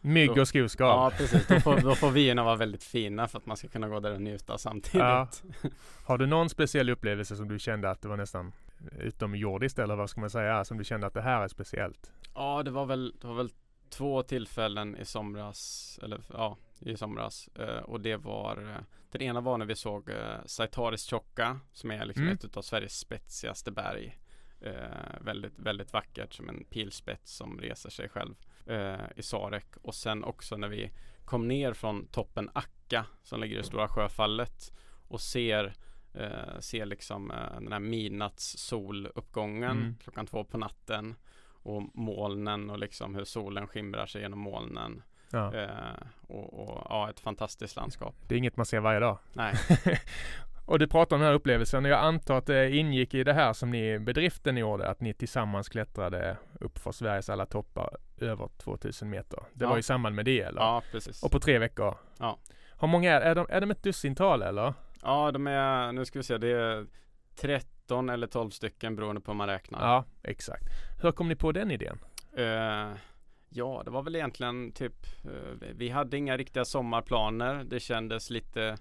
Mygg 0.00 0.38
och 0.38 0.48
skoskav. 0.48 0.88
Ja 0.88 1.12
precis, 1.18 1.46
då 1.46 1.60
får, 1.60 1.80
då 1.82 1.94
får 1.94 2.10
vyerna 2.10 2.44
vara 2.44 2.56
väldigt 2.56 2.84
fina 2.84 3.28
för 3.28 3.38
att 3.38 3.46
man 3.46 3.56
ska 3.56 3.68
kunna 3.68 3.88
gå 3.88 4.00
där 4.00 4.12
och 4.14 4.22
njuta 4.22 4.58
samtidigt. 4.58 4.94
Ja. 4.94 5.28
Har 6.04 6.18
du 6.18 6.26
någon 6.26 6.48
speciell 6.50 6.90
upplevelse 6.90 7.36
som 7.36 7.48
du 7.48 7.58
kände 7.58 7.90
att 7.90 8.02
det 8.02 8.08
var 8.08 8.16
nästan 8.16 8.52
utomjordiskt 8.92 9.78
eller 9.78 9.96
vad 9.96 10.10
ska 10.10 10.20
man 10.20 10.30
säga? 10.30 10.64
Som 10.64 10.78
du 10.78 10.84
kände 10.84 11.06
att 11.06 11.14
det 11.14 11.22
här 11.22 11.42
är 11.42 11.48
speciellt? 11.48 12.12
Ja, 12.34 12.62
det 12.62 12.70
var 12.70 12.86
väl, 12.86 13.14
det 13.20 13.26
var 13.26 13.34
väl 13.34 13.50
två 13.90 14.22
tillfällen 14.22 14.96
i 14.96 15.04
somras, 15.04 15.98
eller 16.02 16.20
ja, 16.32 16.56
i 16.80 16.96
somras. 16.96 17.48
Eh, 17.48 17.78
och 17.78 18.00
det 18.00 18.16
var, 18.16 18.56
eh, 18.70 18.82
den 19.10 19.22
ena 19.22 19.40
var 19.40 19.58
när 19.58 19.66
vi 19.66 19.76
såg 19.76 20.10
eh, 20.10 20.36
Saitaris 20.46 21.10
Chocka, 21.10 21.60
som 21.72 21.90
är 21.90 22.04
liksom 22.04 22.24
Mm. 22.24 22.34
ett 22.34 22.56
av 22.56 22.62
Sveriges 22.62 22.98
spetsigaste 22.98 23.70
berg. 23.70 24.18
Eh, 24.60 25.20
väldigt, 25.20 25.58
väldigt 25.58 25.92
vackert 25.92 26.32
som 26.34 26.48
en 26.48 26.64
pilspets 26.64 27.36
som 27.36 27.60
reser 27.60 27.90
sig 27.90 28.08
själv 28.08 28.34
eh, 28.66 29.00
i 29.16 29.22
Sarek. 29.22 29.76
Och 29.82 29.94
sen 29.94 30.24
också 30.24 30.56
när 30.56 30.68
vi 30.68 30.90
kom 31.24 31.48
ner 31.48 31.72
från 31.72 32.06
toppen 32.06 32.50
Akka 32.54 33.06
som 33.22 33.40
ligger 33.40 33.58
i 33.58 33.62
Stora 33.62 33.88
Sjöfallet 33.88 34.72
och 35.08 35.20
ser 35.20 35.74
eh, 36.14 36.58
ser 36.60 36.86
liksom 36.86 37.30
eh, 37.30 37.60
den 37.60 37.72
här 37.72 37.80
midnattssoluppgången 37.80 39.70
Mm. 39.70 39.96
klockan 40.02 40.26
två 40.26 40.44
på 40.44 40.58
natten 40.58 41.14
och 41.62 41.82
molnen 41.94 42.70
och 42.70 42.78
liksom 42.78 43.14
hur 43.14 43.24
solen 43.24 43.66
skimrar 43.66 44.06
sig 44.06 44.22
genom 44.22 44.38
molnen. 44.38 45.02
Ja. 45.30 45.54
Eh, 45.54 45.68
och, 46.28 46.54
och 46.68 46.86
ja, 46.88 47.10
ett 47.10 47.20
fantastiskt 47.20 47.76
landskap. 47.76 48.14
Det 48.28 48.34
är 48.34 48.38
inget 48.38 48.56
man 48.56 48.66
ser 48.66 48.80
varje 48.80 49.00
dag. 49.00 49.18
Nej, 49.32 49.54
och 50.66 50.78
du 50.78 50.86
pratar 50.86 51.16
om 51.16 51.20
den 51.20 51.28
här 51.28 51.34
upplevelsen 51.34 51.84
och 51.84 51.90
jag 51.90 52.00
antar 52.00 52.38
att 52.38 52.46
det 52.46 52.70
ingick 52.76 53.14
i 53.14 53.24
det 53.24 53.32
här 53.32 53.52
som 53.52 53.70
ni 53.70 53.98
bedriften 53.98 54.56
gjorde, 54.56 54.88
att 54.88 55.00
ni 55.00 55.14
tillsammans 55.14 55.68
klättrade 55.68 56.36
upp 56.60 56.78
för 56.78 56.92
Sveriges 56.92 57.28
alla 57.28 57.46
toppar 57.46 57.96
över 58.20 58.48
2000 58.58 59.10
meter. 59.10 59.40
Det 59.52 59.64
Ja. 59.64 59.70
var 59.70 59.78
i 59.78 59.82
samband 59.82 60.14
med 60.14 60.24
det 60.24 60.40
eller? 60.40 60.60
ja 60.60 60.82
precis. 60.92 61.22
Och 61.22 61.30
på 61.30 61.40
tre 61.40 61.58
veckor? 61.58 61.94
Ja. 62.18 62.38
Hur 62.80 62.88
många 62.88 63.12
är, 63.12 63.20
är 63.20 63.34
de? 63.34 63.46
Är 63.50 63.60
de 63.60 63.70
ett 63.70 63.82
dussintal 63.82 64.42
eller? 64.42 64.74
Ja, 65.04 65.30
de 65.32 65.46
är, 65.46 65.92
nu 65.92 66.04
ska 66.04 66.18
vi 66.18 66.22
se, 66.22 66.38
det 66.38 66.48
är 66.48 66.86
13 67.36 68.08
eller 68.08 68.26
12 68.26 68.50
stycken 68.50 68.96
beroende 68.96 69.20
på 69.20 69.30
hur 69.32 69.36
man 69.36 69.48
räknar. 69.48 69.80
Ja, 69.86 70.04
exakt. 70.22 70.64
Hur 71.02 71.12
kom 71.12 71.28
ni 71.28 71.36
på 71.36 71.52
den 71.52 71.70
idén? 71.70 71.98
Eh, 72.36 72.96
ja, 73.48 73.82
det 73.84 73.90
var 73.90 74.02
väl 74.02 74.16
egentligen 74.16 74.72
typ 74.72 75.06
eh, 75.24 75.68
Vi 75.74 75.88
hade 75.88 76.16
inga 76.16 76.36
riktiga 76.36 76.64
sommarplaner. 76.64 77.64
Det 77.64 77.80
kändes 77.80 78.30
lite 78.30 78.76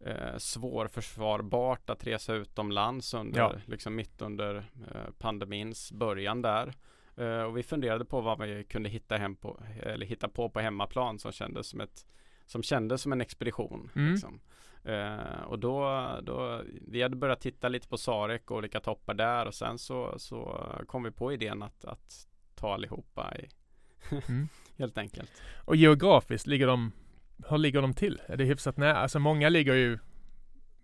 eh, 0.00 0.36
svårförsvarbart 0.38 1.90
att 1.90 2.06
resa 2.06 2.34
utomlands 2.34 3.14
under, 3.14 3.40
Ja. 3.40 3.52
liksom 3.66 3.94
mitt 3.94 4.22
under 4.22 4.56
eh, 4.94 5.10
pandemins 5.18 5.92
början 5.92 6.42
där. 6.42 6.72
Eh, 7.16 7.42
och 7.42 7.56
vi 7.56 7.62
funderade 7.62 8.04
på 8.04 8.20
vad 8.20 8.40
vi 8.42 8.64
kunde 8.64 8.88
hitta, 8.88 9.16
hem 9.16 9.36
på, 9.36 9.60
eller 9.82 10.06
hitta 10.06 10.28
på 10.28 10.48
på 10.50 10.60
hemmaplan 10.60 11.18
som 11.18 11.32
kändes 11.32 11.66
som 11.66 11.80
ett 11.80 12.06
som 12.46 12.62
kändes 12.62 13.02
som 13.02 13.12
en 13.12 13.20
expedition. 13.20 13.90
Mm. 13.94 14.10
Liksom. 14.12 14.40
Eh, 14.84 15.42
och 15.46 15.58
då, 15.58 16.06
då, 16.22 16.62
vi 16.88 17.02
hade 17.02 17.16
börjat 17.16 17.40
titta 17.40 17.68
lite 17.68 17.88
på 17.88 17.98
Sarek 17.98 18.50
och 18.50 18.56
olika 18.56 18.80
toppar 18.80 19.14
där 19.14 19.46
och 19.46 19.54
sen 19.54 19.78
så, 19.78 20.14
så 20.18 20.66
kom 20.86 21.02
vi 21.02 21.10
på 21.10 21.32
idén 21.32 21.62
att, 21.62 21.84
att 21.84 22.28
ta 22.54 22.74
allihopa 22.74 23.34
i, 23.36 23.48
Mm. 24.10 24.48
helt 24.78 24.98
enkelt. 24.98 25.30
Och 25.64 25.76
geografiskt, 25.76 26.46
ligger 26.46 26.66
de, 26.66 26.92
hur 27.48 27.58
ligger 27.58 27.82
de 27.82 27.94
till? 27.94 28.20
Är 28.26 28.36
det 28.36 28.44
hyfsat 28.44 28.76
nära? 28.76 28.96
Alltså 28.96 29.18
många 29.18 29.48
ligger 29.48 29.74
ju 29.74 29.98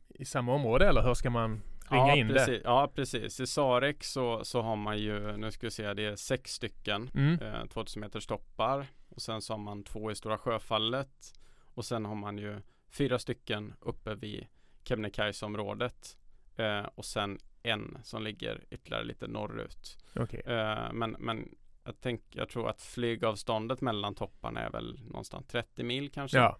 i 0.08 0.24
samma 0.24 0.54
område 0.54 0.88
eller 0.88 1.02
hur 1.02 1.14
ska 1.14 1.30
man 1.30 1.62
ringa 1.90 2.08
ja, 2.08 2.16
in 2.16 2.28
precis, 2.28 2.60
Ja, 2.64 2.92
precis. 2.94 3.40
I 3.40 3.46
Sarek 3.46 4.04
så, 4.04 4.44
så 4.44 4.62
har 4.62 4.76
man 4.76 4.98
ju, 4.98 5.36
nu 5.36 5.50
ska 5.50 5.66
vi 5.66 5.70
se, 5.70 5.94
det 5.94 6.04
är 6.04 6.16
sex 6.16 6.52
stycken 6.52 7.10
det? 7.12 7.20
Mm. 7.20 7.42
eh, 7.42 7.66
2000 7.66 8.00
meters 8.00 8.26
toppar 8.26 8.86
och 9.08 9.22
sen 9.22 9.42
så 9.42 9.52
har 9.52 9.58
man 9.58 9.82
två 9.84 10.10
i 10.10 10.14
Stora 10.14 10.38
Sjöfallet 10.38 11.34
och 11.64 11.84
sen 11.84 12.04
har 12.04 12.14
man 12.14 12.38
ju 12.38 12.60
fyra 12.90 13.18
stycken 13.18 13.74
uppe 13.80 14.14
vid 14.14 14.46
Kebnekaise-området 14.84 16.18
eh, 16.56 16.86
och 16.94 17.04
sen 17.04 17.38
en 17.62 17.98
som 18.02 18.22
ligger 18.22 18.64
ytterligare 18.70 19.04
lite 19.04 19.26
norrut. 19.26 19.98
Okej. 20.16 20.42
Eh, 20.46 20.92
men, 20.92 21.16
men 21.18 21.54
jag, 21.84 21.94
tänk, 22.00 22.22
jag 22.30 22.48
tror 22.48 22.68
att 22.68 22.82
flygavståndet 22.82 23.80
mellan 23.80 24.14
topparna 24.14 24.60
är 24.60 24.70
väl 24.70 25.00
någonstans 25.04 25.46
30 25.46 25.82
mil 25.82 26.10
kanske. 26.10 26.38
Ja. 26.38 26.58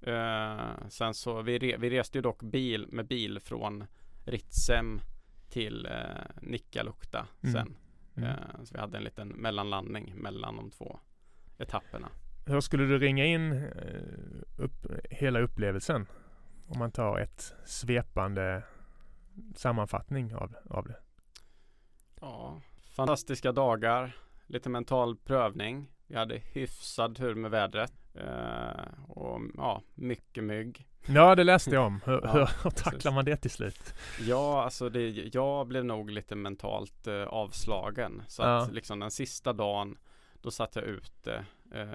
Eh, 0.00 0.88
sen 0.88 1.14
så 1.14 1.42
vi, 1.42 1.58
re, 1.58 1.76
vi 1.76 1.90
reste 1.90 2.18
ju 2.18 2.22
dock 2.22 2.42
bil 2.42 2.86
med 2.88 3.06
bil 3.06 3.40
från 3.40 3.84
Ritsem 4.26 5.00
till 5.50 5.86
eh, 5.86 5.92
Nikkaluokta 6.42 7.26
Mm. 7.42 7.52
sen. 7.54 7.76
Mm. 8.16 8.28
Eh, 8.30 8.64
så 8.64 8.74
vi 8.74 8.80
hade 8.80 8.96
en 8.98 9.04
liten 9.04 9.28
mellanlandning 9.28 10.14
mellan 10.16 10.56
de 10.56 10.70
två 10.70 10.98
etapperna. 11.58 12.08
Hur 12.46 12.60
skulle 12.60 12.84
du 12.84 12.98
ringa 12.98 13.24
in 13.24 13.52
eh, 13.52 14.62
upp, 14.64 14.86
hela 15.10 15.40
upplevelsen? 15.40 16.06
Om 16.68 16.78
man 16.78 16.90
tar 16.92 17.18
ett 17.18 17.54
svepande 17.64 18.62
sammanfattning 19.56 20.34
av, 20.34 20.54
av 20.70 20.86
det. 20.88 20.96
Ja, 22.20 22.60
fantastiska 22.96 23.52
dagar, 23.52 24.16
lite 24.46 24.68
mental 24.68 25.16
prövning. 25.16 25.90
Vi 26.06 26.16
hade 26.16 26.38
hyfsad 26.38 27.16
tur 27.16 27.34
med 27.34 27.50
vädret 27.50 27.92
eh, 28.14 29.08
och 29.08 29.40
ja, 29.56 29.82
mycket 29.94 30.44
mygg. 30.44 30.88
Ja, 31.06 31.34
det 31.34 31.44
läste 31.44 31.70
jag 31.70 31.86
om. 31.86 32.00
Hur, 32.04 32.20
Ja, 32.24 32.48
hur, 32.62 32.70
tacklar 32.70 33.12
man 33.12 33.24
det 33.24 33.36
till 33.36 33.50
slut? 33.50 33.94
Ja, 34.20 34.64
alltså 34.64 34.88
det, 34.88 35.08
jag 35.34 35.66
blev 35.66 35.84
nog 35.84 36.10
lite 36.10 36.34
mentalt 36.36 37.06
eh, 37.06 37.22
avslagen. 37.22 38.22
Så 38.28 38.42
att 38.42 38.68
Ja. 38.68 38.74
liksom 38.74 38.98
den 39.00 39.10
sista 39.10 39.52
dagen, 39.52 39.98
då 40.42 40.50
satt 40.50 40.76
jag 40.76 40.84
ute 40.84 41.44
eh, 41.74 41.86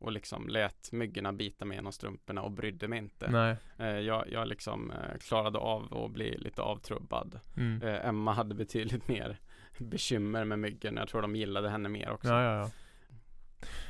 och 0.00 0.12
liksom 0.12 0.48
lät 0.48 0.92
myggorna 0.92 1.32
bita 1.32 1.64
mig 1.64 1.76
genom 1.76 1.92
strumporna 1.92 2.42
och 2.42 2.50
brydde 2.52 2.88
mig 2.88 2.98
inte. 2.98 3.30
Nej. 3.30 3.56
Eh, 3.78 3.86
jag, 4.00 4.24
jag 4.32 4.48
liksom 4.48 4.90
eh, 4.90 5.18
klarade 5.28 5.58
av 5.58 6.04
att 6.04 6.10
bli 6.10 6.38
lite 6.38 6.62
avtrubbad. 6.62 7.40
Mm. 7.56 7.82
Eh, 7.82 8.06
Emma 8.08 8.32
hade 8.32 8.54
betydligt 8.54 9.08
mer 9.08 9.38
bekymmer 9.78 10.44
med 10.44 10.58
myggen. 10.58 10.96
Jag 10.96 11.08
tror 11.08 11.22
de 11.22 11.36
gillade 11.36 11.70
henne 11.70 11.88
mer 11.88 12.10
också. 12.10 12.28
Ja, 12.28 12.42
ja, 12.42 12.56
ja. 12.56 12.70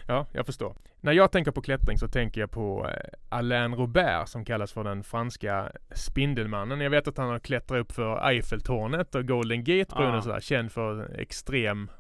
Ja, 0.06 0.26
jag 0.32 0.46
förstår. 0.46 0.76
När 1.00 1.12
jag 1.12 1.32
tänker 1.32 1.50
på 1.50 1.62
klättring 1.62 1.98
så 1.98 2.08
tänker 2.08 2.40
jag 2.40 2.50
på 2.50 2.90
Alain 3.28 3.74
Robert 3.74 4.28
som 4.28 4.44
kallas 4.44 4.72
för 4.72 4.84
den 4.84 5.02
franska 5.04 5.72
Spindelmannen. 5.94 6.80
Jag 6.80 6.90
vet 6.90 7.08
att 7.08 7.16
han 7.18 7.28
har 7.28 7.38
klättrat 7.38 7.80
upp 7.80 7.92
för 7.92 8.28
Eiffeltornet 8.28 9.14
och 9.14 9.28
Golden 9.28 9.64
Gate-bron 9.64 10.08
Ja. 10.10 10.16
och 10.16 10.22
sådär. 10.24 10.40
Känd 10.40 10.72
för 10.72 11.20
extrem 11.20 11.90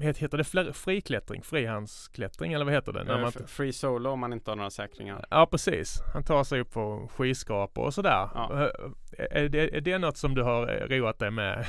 Heter 0.00 0.38
det 0.38 0.44
fler- 0.44 0.72
friklättring? 0.72 1.42
Frihandsklättring 1.42 2.52
eller 2.52 2.64
vad 2.64 2.74
heter 2.74 2.92
det? 2.92 3.04
När 3.04 3.14
Eh, 3.14 3.20
man 3.20 3.26
inte... 3.26 3.46
Free 3.46 3.72
solo 3.72 4.10
om 4.10 4.20
man 4.20 4.32
inte 4.32 4.50
har 4.50 4.56
några 4.56 4.70
säkringar. 4.70 5.24
Ja 5.30 5.46
precis. 5.50 5.98
Han 6.14 6.24
tar 6.24 6.44
sig 6.44 6.60
upp 6.60 6.70
på 6.72 7.08
skyskrapor 7.16 7.84
och 7.84 7.94
sådär. 7.94 8.28
Ja. 8.34 8.70
Är, 9.18 9.48
det, 9.48 9.76
är 9.76 9.80
det 9.80 9.98
något 9.98 10.16
som 10.16 10.34
du 10.34 10.42
har 10.42 10.66
roat 10.88 11.18
dig 11.18 11.30
med? 11.30 11.66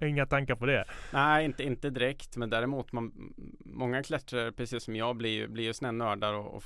Inga 0.00 0.26
tankar 0.26 0.54
på 0.56 0.66
det? 0.66 0.84
Nej, 1.12 1.44
inte, 1.44 1.62
inte 1.64 1.90
direkt. 1.90 2.36
Men 2.36 2.50
däremot 2.50 2.92
man, 2.92 3.32
många 3.64 4.02
klättrare, 4.02 4.52
precis 4.52 4.84
som 4.84 4.96
jag, 4.96 5.16
blir 5.16 5.30
ju, 5.30 5.48
blir 5.48 5.64
ju 5.64 5.72
såna 5.74 5.88
här 5.88 5.92
nördar 5.92 6.32
och, 6.32 6.54
och 6.54 6.62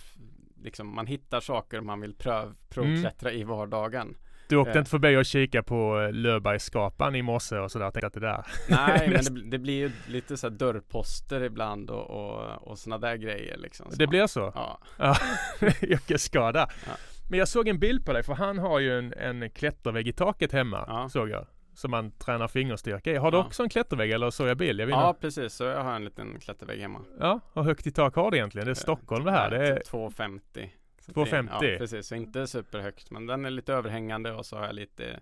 liksom 0.63 0.95
man 0.95 1.07
hittar 1.07 1.41
saker 1.41 1.81
man 1.81 2.01
vill 2.01 2.15
pröv, 2.15 2.55
provklättra 2.69 3.33
i 3.33 3.45
vardagen. 3.45 4.15
Du 4.53 4.57
åkte 4.59 4.73
Eh. 4.73 4.79
inte 4.79 4.91
förbi 4.91 5.17
och 5.17 5.25
kika 5.25 5.63
på 5.63 6.01
eh, 6.01 6.13
Löfbergsskapan 6.13 7.15
i 7.15 7.23
morse 7.23 7.57
och 7.59 7.71
sådär? 7.73 7.91
Tänkte 7.91 8.07
att 8.07 8.13
det 8.13 8.21
där 8.21 8.47
Nej, 8.69 9.09
men 9.09 9.35
det, 9.35 9.51
det 9.51 9.59
blir 9.59 9.75
ju 9.79 9.91
lite 10.07 10.37
så 10.37 10.49
dörrposter 10.49 11.43
ibland 11.43 11.91
och, 11.91 12.11
och, 12.11 12.69
och 12.69 12.79
sådana 12.79 13.07
där 13.07 13.17
grejer 13.17 13.57
liksom. 13.59 13.91
Så 13.91 13.97
Det 13.97 14.07
blir 14.07 14.27
så? 14.27 14.53
Ja, 14.55 14.79
Ja, 14.99 15.17
yrkesskada. 15.83 16.69
Ja. 16.87 16.93
Men 17.31 17.39
jag 17.39 17.49
såg 17.49 17.69
en 17.69 17.79
bild 17.79 18.07
på 18.07 18.13
dig 18.13 18.23
för 18.23 18.35
han 18.35 18.59
har 18.59 18.79
ju 18.79 18.99
en, 18.99 19.13
en 19.13 19.51
klättervägg 19.51 20.09
i 20.09 20.13
taket 20.13 20.53
hemma, 20.53 20.85
Ja. 20.89 21.09
såg 21.09 21.31
jag. 21.31 21.47
Som 21.75 21.91
man 21.91 22.11
tränar 22.11 22.49
fingerstyrka 22.49 23.11
i. 23.13 23.17
Har 23.17 23.31
du 23.31 23.37
Ja. 23.37 23.45
också 23.45 23.63
en 23.63 23.69
klättervägg 23.69 24.11
eller 24.11 24.31
såg 24.31 24.49
jag 24.49 24.57
bild? 24.57 24.81
Jag 24.81 24.91
ja 24.91 25.09
inte. 25.09 25.21
precis. 25.21 25.53
Så 25.55 25.65
jag 25.65 25.85
har 25.85 25.95
en 25.95 26.05
liten 26.05 26.39
klättervägg 26.41 26.81
hemma. 26.81 27.01
ja, 27.21 27.41
hur 27.55 27.63
högt 27.63 27.87
i 27.87 27.91
tak 27.91 28.15
har 28.15 28.31
du 28.31 28.37
egentligen? 28.37 28.65
Det 28.67 28.71
är 28.73 28.75
Stockholm 28.75 29.25
det 29.25 29.31
här. 29.31 29.51
Det 29.51 29.69
är, 29.69 29.77
2,50. 29.81 30.69
Så 31.05 31.13
det- 31.13 31.21
2,50? 31.21 31.49
Ja, 31.73 31.79
precis. 31.79 32.07
Så 32.07 32.15
inte 32.15 32.47
superhögt. 32.47 33.11
Men 33.11 33.27
den 33.27 33.45
är 33.45 33.51
lite 33.51 33.73
överhängande 33.75 34.33
och 34.33 34.47
så 34.47 34.57
har 34.57 34.65
jag 34.67 34.75
lite 34.75 35.21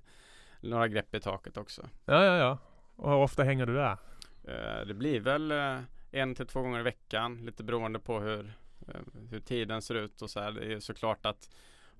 några 0.61 0.89
grepp 0.89 1.15
i 1.15 1.21
taket 1.21 1.57
också. 1.57 1.89
ja, 2.05 2.25
ja, 2.25 2.37
ja. 2.37 2.59
Och 2.97 3.11
hur 3.11 3.17
ofta 3.19 3.43
hänger 3.45 3.67
du 3.67 3.75
där? 3.75 3.97
Eh, 4.45 4.87
Det 4.87 4.95
blir 4.95 5.21
väl 5.21 5.51
eh, 5.53 5.79
en 6.11 6.35
till 6.35 6.47
två 6.47 6.63
gånger 6.63 6.81
i 6.81 6.83
veckan. 6.83 7.45
Lite 7.47 7.65
beroende 7.65 7.99
på 7.99 8.21
hur, 8.21 8.53
eh, 8.89 8.95
hur 9.31 9.41
tiden 9.41 9.83
ser 9.83 9.95
ut 9.95 10.23
och 10.23 10.31
så 10.31 10.41
här. 10.41 10.53
Det 10.53 10.73
är 10.73 10.81
såklart 10.81 11.27
att 11.27 11.51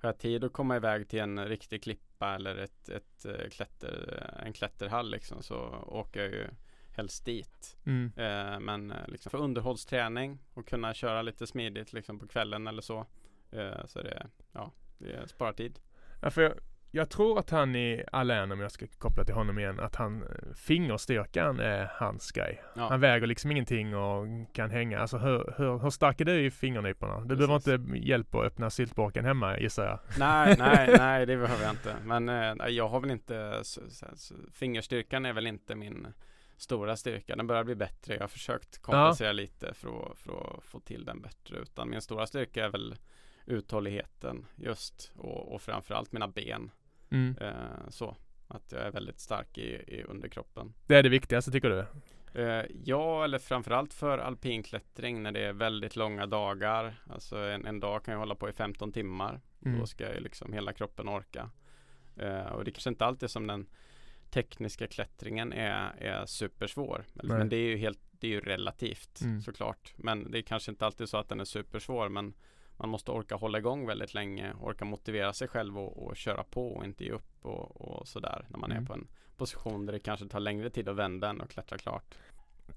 har 0.01 0.09
jag 0.09 0.17
tid 0.17 0.43
att 0.43 0.53
komma 0.53 0.75
iväg 0.75 1.07
till 1.07 1.19
en 1.19 1.45
riktig 1.47 1.83
klippa 1.83 2.35
eller 2.35 2.55
ett, 2.55 2.89
ett 2.89 3.25
klätter, 3.51 4.23
en 4.45 4.53
klätterhall 4.53 5.11
liksom 5.11 5.43
så 5.43 5.55
åker 5.87 6.19
jag 6.21 6.31
ju 6.31 6.47
helst 6.95 7.25
dit. 7.25 7.77
Mm. 7.85 8.11
Eh, 8.15 8.59
men 8.59 8.93
liksom 9.07 9.29
för 9.29 9.37
underhållsträning 9.37 10.39
och 10.53 10.67
kunna 10.67 10.93
köra 10.93 11.21
lite 11.21 11.47
smidigt 11.47 11.93
liksom 11.93 12.19
på 12.19 12.27
kvällen 12.27 12.67
eller 12.67 12.81
så. 12.81 13.05
Eh, 13.51 13.85
så 13.85 14.01
det, 14.01 14.27
ja, 14.51 14.71
det 14.97 15.29
sparar 15.29 15.53
tid. 15.53 15.79
Ja, 16.21 16.29
för 16.29 16.41
jag, 16.41 16.53
jag 16.93 17.09
tror 17.09 17.39
att 17.39 17.49
han 17.49 17.75
i 17.75 18.03
Alain, 18.11 18.51
om 18.51 18.59
jag 18.59 18.71
ska 18.71 18.87
koppla 18.97 19.23
till 19.23 19.33
honom 19.33 19.59
igen, 19.59 19.79
att 19.79 19.95
han 19.95 20.23
eh, 20.23 20.53
fingerstyrkan 20.55 21.59
är 21.59 21.91
hans 21.93 22.31
grej. 22.31 22.61
Ja. 22.75 22.89
Han 22.89 22.99
väger 22.99 23.27
liksom 23.27 23.51
ingenting 23.51 23.95
och 23.95 24.27
kan 24.53 24.71
hänga. 24.71 24.99
Alltså 24.99 25.17
hur, 25.17 25.53
hur, 25.57 25.79
hur 25.79 25.89
stark 25.89 26.21
är 26.21 26.25
du 26.25 26.45
i 26.45 26.51
fingernyporna? 26.51 27.19
Du 27.19 27.35
behöver 27.35 27.55
inte 27.55 27.97
hjälp 27.97 28.35
att 28.35 28.45
öppna 28.45 28.69
syltburken 28.69 29.25
hemma 29.25 29.59
gissar 29.59 29.85
jag. 29.85 29.99
Nej, 30.19 30.55
nej, 30.59 30.95
nej 30.97 31.25
det 31.25 31.37
behöver 31.37 31.63
jag 31.63 31.71
inte. 31.71 31.95
Men 32.05 32.29
eh, 32.29 32.55
nej, 32.55 32.71
jag 32.73 32.87
har 32.87 32.99
väl 32.99 33.11
inte, 33.11 33.59
så, 33.63 33.81
så, 33.89 34.05
så, 34.15 34.35
fingerstyrkan 34.53 35.25
är 35.25 35.33
väl 35.33 35.47
inte 35.47 35.75
min 35.75 36.07
stora 36.57 36.95
styrka. 36.95 37.35
Den 37.35 37.47
börjar 37.47 37.63
bli 37.63 37.75
bättre. 37.75 38.13
Jag 38.13 38.21
har 38.21 38.27
försökt 38.27 38.81
kompensera 38.81 39.31
lite 39.31 39.73
för 39.73 40.11
att, 40.11 40.17
för 40.17 40.57
att 40.57 40.63
få 40.63 40.79
till 40.79 41.05
den 41.05 41.21
bättre. 41.21 41.57
Utan 41.57 41.89
min 41.89 42.01
stora 42.01 42.27
styrka 42.27 42.65
är 42.65 42.69
väl 42.69 42.95
uthålligheten 43.45 44.45
just 44.55 45.11
och, 45.15 45.53
och 45.53 45.61
framförallt 45.61 46.11
mina 46.11 46.27
ben. 46.27 46.71
Mm. 47.09 47.37
Eh, 47.41 47.89
så 47.89 48.15
att 48.47 48.71
jag 48.71 48.81
är 48.81 48.91
väldigt 48.91 49.19
stark 49.19 49.57
i, 49.57 49.75
i 49.87 50.03
underkroppen. 50.03 50.73
Det 50.87 50.95
är 50.95 51.03
det 51.03 51.09
viktigaste 51.09 51.51
tycker 51.51 51.69
du? 51.69 51.85
Eh, 52.41 52.65
ja, 52.83 53.23
eller 53.23 53.39
framförallt 53.39 53.93
för 53.93 54.17
alpinklättring 54.17 55.23
när 55.23 55.31
det 55.31 55.39
är 55.39 55.53
väldigt 55.53 55.95
långa 55.95 56.25
dagar. 56.25 57.01
Alltså 57.09 57.37
en, 57.37 57.65
en 57.65 57.79
dag 57.79 58.05
kan 58.05 58.11
jag 58.11 58.19
hålla 58.19 58.35
på 58.35 58.49
i 58.49 58.53
15 58.53 58.91
timmar. 58.91 59.41
Mm. 59.65 59.79
Då 59.79 59.85
ska 59.85 60.13
ju 60.13 60.19
liksom 60.19 60.53
hela 60.53 60.73
kroppen 60.73 61.09
orka. 61.09 61.49
Eh, 62.17 62.45
och 62.45 62.63
det 62.63 62.71
kanske 62.71 62.89
inte 62.89 63.05
alltid 63.05 63.29
som 63.29 63.47
den 63.47 63.67
tekniska 64.29 64.87
klättringen 64.87 65.53
är, 65.53 65.93
är 65.97 66.25
supersvår. 66.25 67.05
Men, 67.13 67.27
Nej. 67.27 67.37
men 67.37 67.49
det 67.49 67.55
är 67.55 67.69
ju 67.69 67.77
helt 67.77 67.99
det 68.11 68.27
är 68.27 68.31
ju 68.31 68.39
relativt 68.41 69.21
Mm. 69.21 69.41
såklart. 69.41 69.93
Men 69.95 70.31
det 70.31 70.37
är 70.37 70.41
kanske 70.41 70.71
inte 70.71 70.85
alltid 70.85 71.09
så 71.09 71.17
att 71.17 71.29
den 71.29 71.39
är 71.39 71.45
supersvår. 71.45 72.09
Men 72.09 72.33
man 72.81 72.89
måste 72.89 73.11
orka 73.11 73.35
hålla 73.35 73.57
igång 73.57 73.87
väldigt 73.87 74.13
länge. 74.13 74.53
Orka 74.61 74.85
motivera 74.85 75.33
sig 75.33 75.47
själv 75.47 75.77
och, 75.79 76.05
och 76.07 76.15
köra 76.15 76.43
på 76.43 76.71
och 76.73 76.85
inte 76.85 77.03
ge 77.03 77.11
upp 77.11 77.45
och, 77.45 77.81
och 77.81 78.07
sådär. 78.07 78.45
När 78.47 78.59
man 78.59 78.71
Mm. 78.71 78.83
är 78.83 78.87
på 78.87 78.93
en 78.93 79.07
position 79.37 79.85
där 79.85 79.93
det 79.93 79.99
kanske 79.99 80.27
tar 80.27 80.39
längre 80.39 80.69
tid 80.69 80.89
att 80.89 80.95
vända 80.95 81.29
än 81.29 81.41
att 81.41 81.49
klättra 81.49 81.77
klart. 81.77 82.15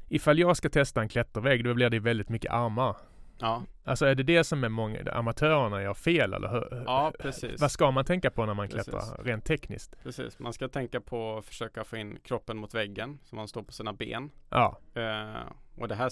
Ifall 0.08 0.38
jag 0.38 0.56
ska 0.56 0.68
testa 0.68 1.00
en 1.02 1.08
klättervägg 1.08 1.64
då 1.64 1.74
blir 1.74 1.90
det 1.90 1.98
väldigt 1.98 2.28
mycket 2.28 2.52
armar. 2.52 2.96
Ja, 3.38 3.62
Alltså 3.84 4.06
är 4.06 4.14
det 4.14 4.22
det 4.22 4.44
som 4.44 4.64
är 4.64 4.68
många, 4.68 5.12
amatörerna 5.12 5.82
gör 5.82 5.94
fel 5.94 6.32
eller 6.34 6.48
hur? 6.48 6.82
ja 6.86 7.12
precis. 7.20 7.60
Vad 7.60 7.70
ska 7.70 7.90
man 7.90 8.04
tänka 8.04 8.30
på 8.30 8.46
när 8.46 8.54
man 8.54 8.68
Precis. 8.68 8.84
klättrar 8.92 9.24
rent 9.24 9.44
tekniskt? 9.44 9.96
Precis, 10.02 10.38
man 10.38 10.52
ska 10.52 10.68
tänka 10.68 11.00
på 11.00 11.36
att 11.38 11.44
försöka 11.44 11.84
få 11.84 11.96
in 11.96 12.18
kroppen 12.22 12.56
mot 12.56 12.74
väggen 12.74 13.18
så 13.22 13.36
man 13.36 13.48
står 13.48 13.62
på 13.62 13.72
sina 13.72 13.92
ben. 13.92 14.30
Ja, 14.50 14.78
Eh, 14.94 15.40
och, 15.78 15.88
det 15.88 15.94
här, 15.94 16.10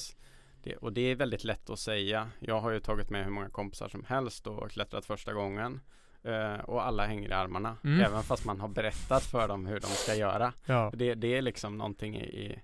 det, 0.62 0.76
och 0.76 0.92
det 0.92 1.00
är 1.00 1.16
väldigt 1.16 1.45
lätt 1.45 1.71
att 1.71 1.78
säga. 1.78 2.31
Jag 2.40 2.61
har 2.61 2.71
ju 2.71 2.81
tagit 2.81 3.11
med 3.11 3.25
hur 3.25 3.31
många 3.31 3.49
kompisar 3.49 3.88
som 3.88 4.04
helst 4.04 4.47
och 4.47 4.71
klättrat 4.71 5.04
första 5.04 5.33
gången. 5.33 5.81
Eh, 6.23 6.54
och 6.54 6.87
alla 6.87 7.07
hänger 7.07 7.28
i 7.28 7.33
armarna. 7.33 7.76
Mm. 7.85 8.00
Även 8.00 8.23
fast 8.23 8.45
man 8.45 8.61
har 8.61 8.69
berättat 8.69 9.23
för 9.23 9.49
dem 9.49 9.66
hur 9.66 9.81
de 9.81 9.87
ska 9.87 10.14
göra. 10.14 10.52
ja. 10.66 10.92
Det, 10.95 11.14
det 11.14 11.37
är 11.37 11.42
liksom 11.42 11.78
någonting 11.78 12.16
i, 12.16 12.25
i, 12.25 12.62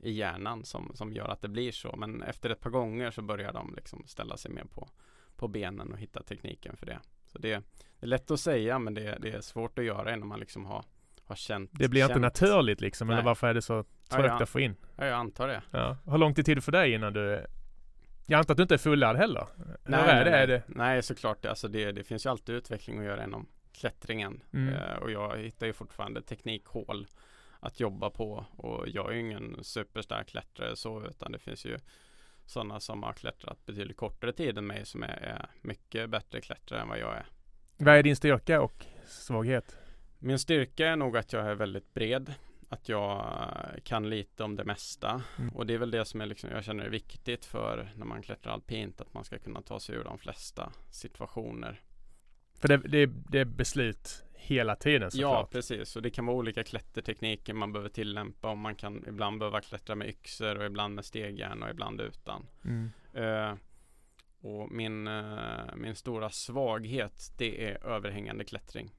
i 0.00 0.12
hjärnan 0.12 0.64
som, 0.64 0.92
som 0.94 1.12
gör 1.12 1.28
att 1.28 1.42
det 1.42 1.48
blir 1.48 1.72
så. 1.72 1.96
Men 1.96 2.22
efter 2.22 2.50
ett 2.50 2.60
par 2.60 2.70
gånger 2.70 3.10
så 3.10 3.22
börjar 3.22 3.52
de 3.52 3.74
liksom 3.76 4.04
ställa 4.06 4.36
sig 4.36 4.50
mer 4.50 4.64
på, 4.64 4.88
på 5.36 5.48
benen 5.48 5.92
och 5.92 5.98
hitta 5.98 6.22
tekniken 6.22 6.76
för 6.76 6.86
det. 6.86 6.98
Så 7.26 7.38
det, 7.38 7.54
det 7.98 8.06
är 8.06 8.06
lätt 8.06 8.30
att 8.30 8.40
säga 8.40 8.78
men 8.78 8.94
det, 8.94 9.18
det 9.20 9.30
är 9.30 9.40
svårt 9.40 9.78
att 9.78 9.84
göra 9.84 10.14
innan 10.14 10.28
man 10.28 10.40
liksom 10.40 10.66
har, 10.66 10.84
har 11.30 11.36
känt 11.36 11.70
Det 11.72 11.88
blir 11.88 12.02
inte 12.02 12.14
känt. 12.14 12.22
naturligt 12.22 12.80
liksom, 12.80 13.08
eller 13.08 13.16
Nej. 13.16 13.24
varför 13.24 13.46
är 13.46 13.54
det 13.54 13.62
så 13.62 13.84
trögt 14.08 14.26
ja. 14.28 14.42
att 14.42 14.48
få 14.48 14.60
in? 14.60 14.76
Ja, 14.96 15.06
jag 15.06 15.14
antar 15.14 15.48
det. 15.48 15.62
Ja. 15.70 15.96
Hur 16.06 16.18
lång 16.18 16.34
tid 16.34 16.46
tog 16.46 16.56
det 16.56 16.60
för 16.60 16.72
dig 16.72 16.92
innan 16.92 17.12
du... 17.12 17.46
Jag 18.26 18.38
antar 18.38 18.54
att 18.54 18.56
du 18.56 18.62
inte 18.62 18.74
är 18.74 18.78
fullärd 18.78 19.16
heller? 19.16 19.46
Nej, 19.84 20.00
Hur 20.00 20.08
är 20.08 20.24
det? 20.24 20.30
nej. 20.30 20.40
Är 20.42 20.46
det? 20.46 20.62
nej 20.66 21.02
såklart. 21.02 21.46
Alltså 21.46 21.68
det, 21.68 21.92
det 21.92 22.04
finns 22.04 22.26
ju 22.26 22.30
alltid 22.30 22.54
utveckling 22.54 22.98
att 22.98 23.04
göra 23.04 23.24
inom 23.24 23.48
klättringen. 23.72 24.42
Mm. 24.52 24.74
Eh, 24.74 24.96
och 24.96 25.10
jag 25.10 25.38
hittar 25.38 25.66
ju 25.66 25.72
fortfarande 25.72 26.22
teknikhål 26.22 27.06
att 27.60 27.80
jobba 27.80 28.10
på. 28.10 28.46
Och 28.56 28.88
jag 28.88 29.08
är 29.10 29.14
ju 29.14 29.20
ingen 29.20 29.56
superstark 29.64 30.28
klättrare 30.28 30.76
så, 30.76 31.06
utan 31.06 31.32
det 31.32 31.38
finns 31.38 31.64
ju 31.66 31.78
sådana 32.46 32.80
som 32.80 33.02
har 33.02 33.12
klättrat 33.12 33.66
betydligt 33.66 33.96
kortare 33.96 34.32
tid 34.32 34.58
än 34.58 34.66
mig 34.66 34.86
som 34.86 35.02
är, 35.02 35.08
är 35.08 35.46
mycket 35.60 36.10
bättre 36.10 36.40
klättrare 36.40 36.80
än 36.80 36.88
vad 36.88 36.98
jag 36.98 37.16
är. 37.16 37.26
Vad 37.76 37.94
är 37.94 38.02
din 38.02 38.16
styrka 38.16 38.60
och 38.60 38.84
svaghet? 39.06 39.78
Min 40.22 40.38
styrka 40.38 40.88
är 40.88 40.96
nog 40.96 41.16
att 41.16 41.32
jag 41.32 41.46
är 41.46 41.54
väldigt 41.54 41.94
bred 41.94 42.34
att 42.68 42.88
jag 42.88 43.18
eh, 43.20 43.80
kan 43.84 44.10
lite 44.10 44.44
om 44.44 44.56
det 44.56 44.64
mesta 44.64 45.22
Mm. 45.38 45.54
och 45.54 45.66
det 45.66 45.74
är 45.74 45.78
väl 45.78 45.90
det 45.90 46.04
som 46.04 46.20
är 46.20 46.26
liksom, 46.26 46.50
jag 46.50 46.64
känner 46.64 46.84
är 46.84 46.90
viktigt 46.90 47.44
för 47.44 47.92
när 47.96 48.06
man 48.06 48.22
klättrar 48.22 48.52
alpint 48.52 49.00
att 49.00 49.14
man 49.14 49.24
ska 49.24 49.38
kunna 49.38 49.62
ta 49.62 49.80
sig 49.80 49.94
ur 49.96 50.04
de 50.04 50.18
flesta 50.18 50.72
situationer. 50.90 51.80
För 52.54 52.68
det, 52.68 52.76
det, 52.76 53.06
det 53.06 53.38
är 53.38 53.44
beslut 53.44 54.24
hela 54.34 54.76
tiden 54.76 55.02
Ja, 55.02 55.10
såklart. 55.10 55.50
precis. 55.50 55.96
Och 55.96 56.02
det 56.02 56.10
kan 56.10 56.26
vara 56.26 56.36
olika 56.36 56.64
klättertekniker 56.64 57.54
man 57.54 57.72
behöver 57.72 57.88
tillämpa 57.90 58.50
och 58.50 58.58
man 58.58 58.74
kan 58.74 59.04
ibland 59.08 59.38
behöva 59.38 59.60
klättra 59.60 59.94
med 59.94 60.08
yxor 60.08 60.58
och 60.58 60.64
ibland 60.66 60.94
med 60.94 61.04
stegjärn 61.04 61.62
och 61.62 61.70
ibland 61.70 62.00
utan. 62.00 62.46
Mm. 62.64 62.90
Eh, 63.14 63.54
och 64.40 64.70
min, 64.72 65.06
eh, 65.06 65.76
min 65.76 65.94
stora 65.94 66.30
svaghet 66.30 67.32
det 67.38 67.64
är 67.70 67.86
överhängande 67.86 68.44
klättring. 68.44 68.90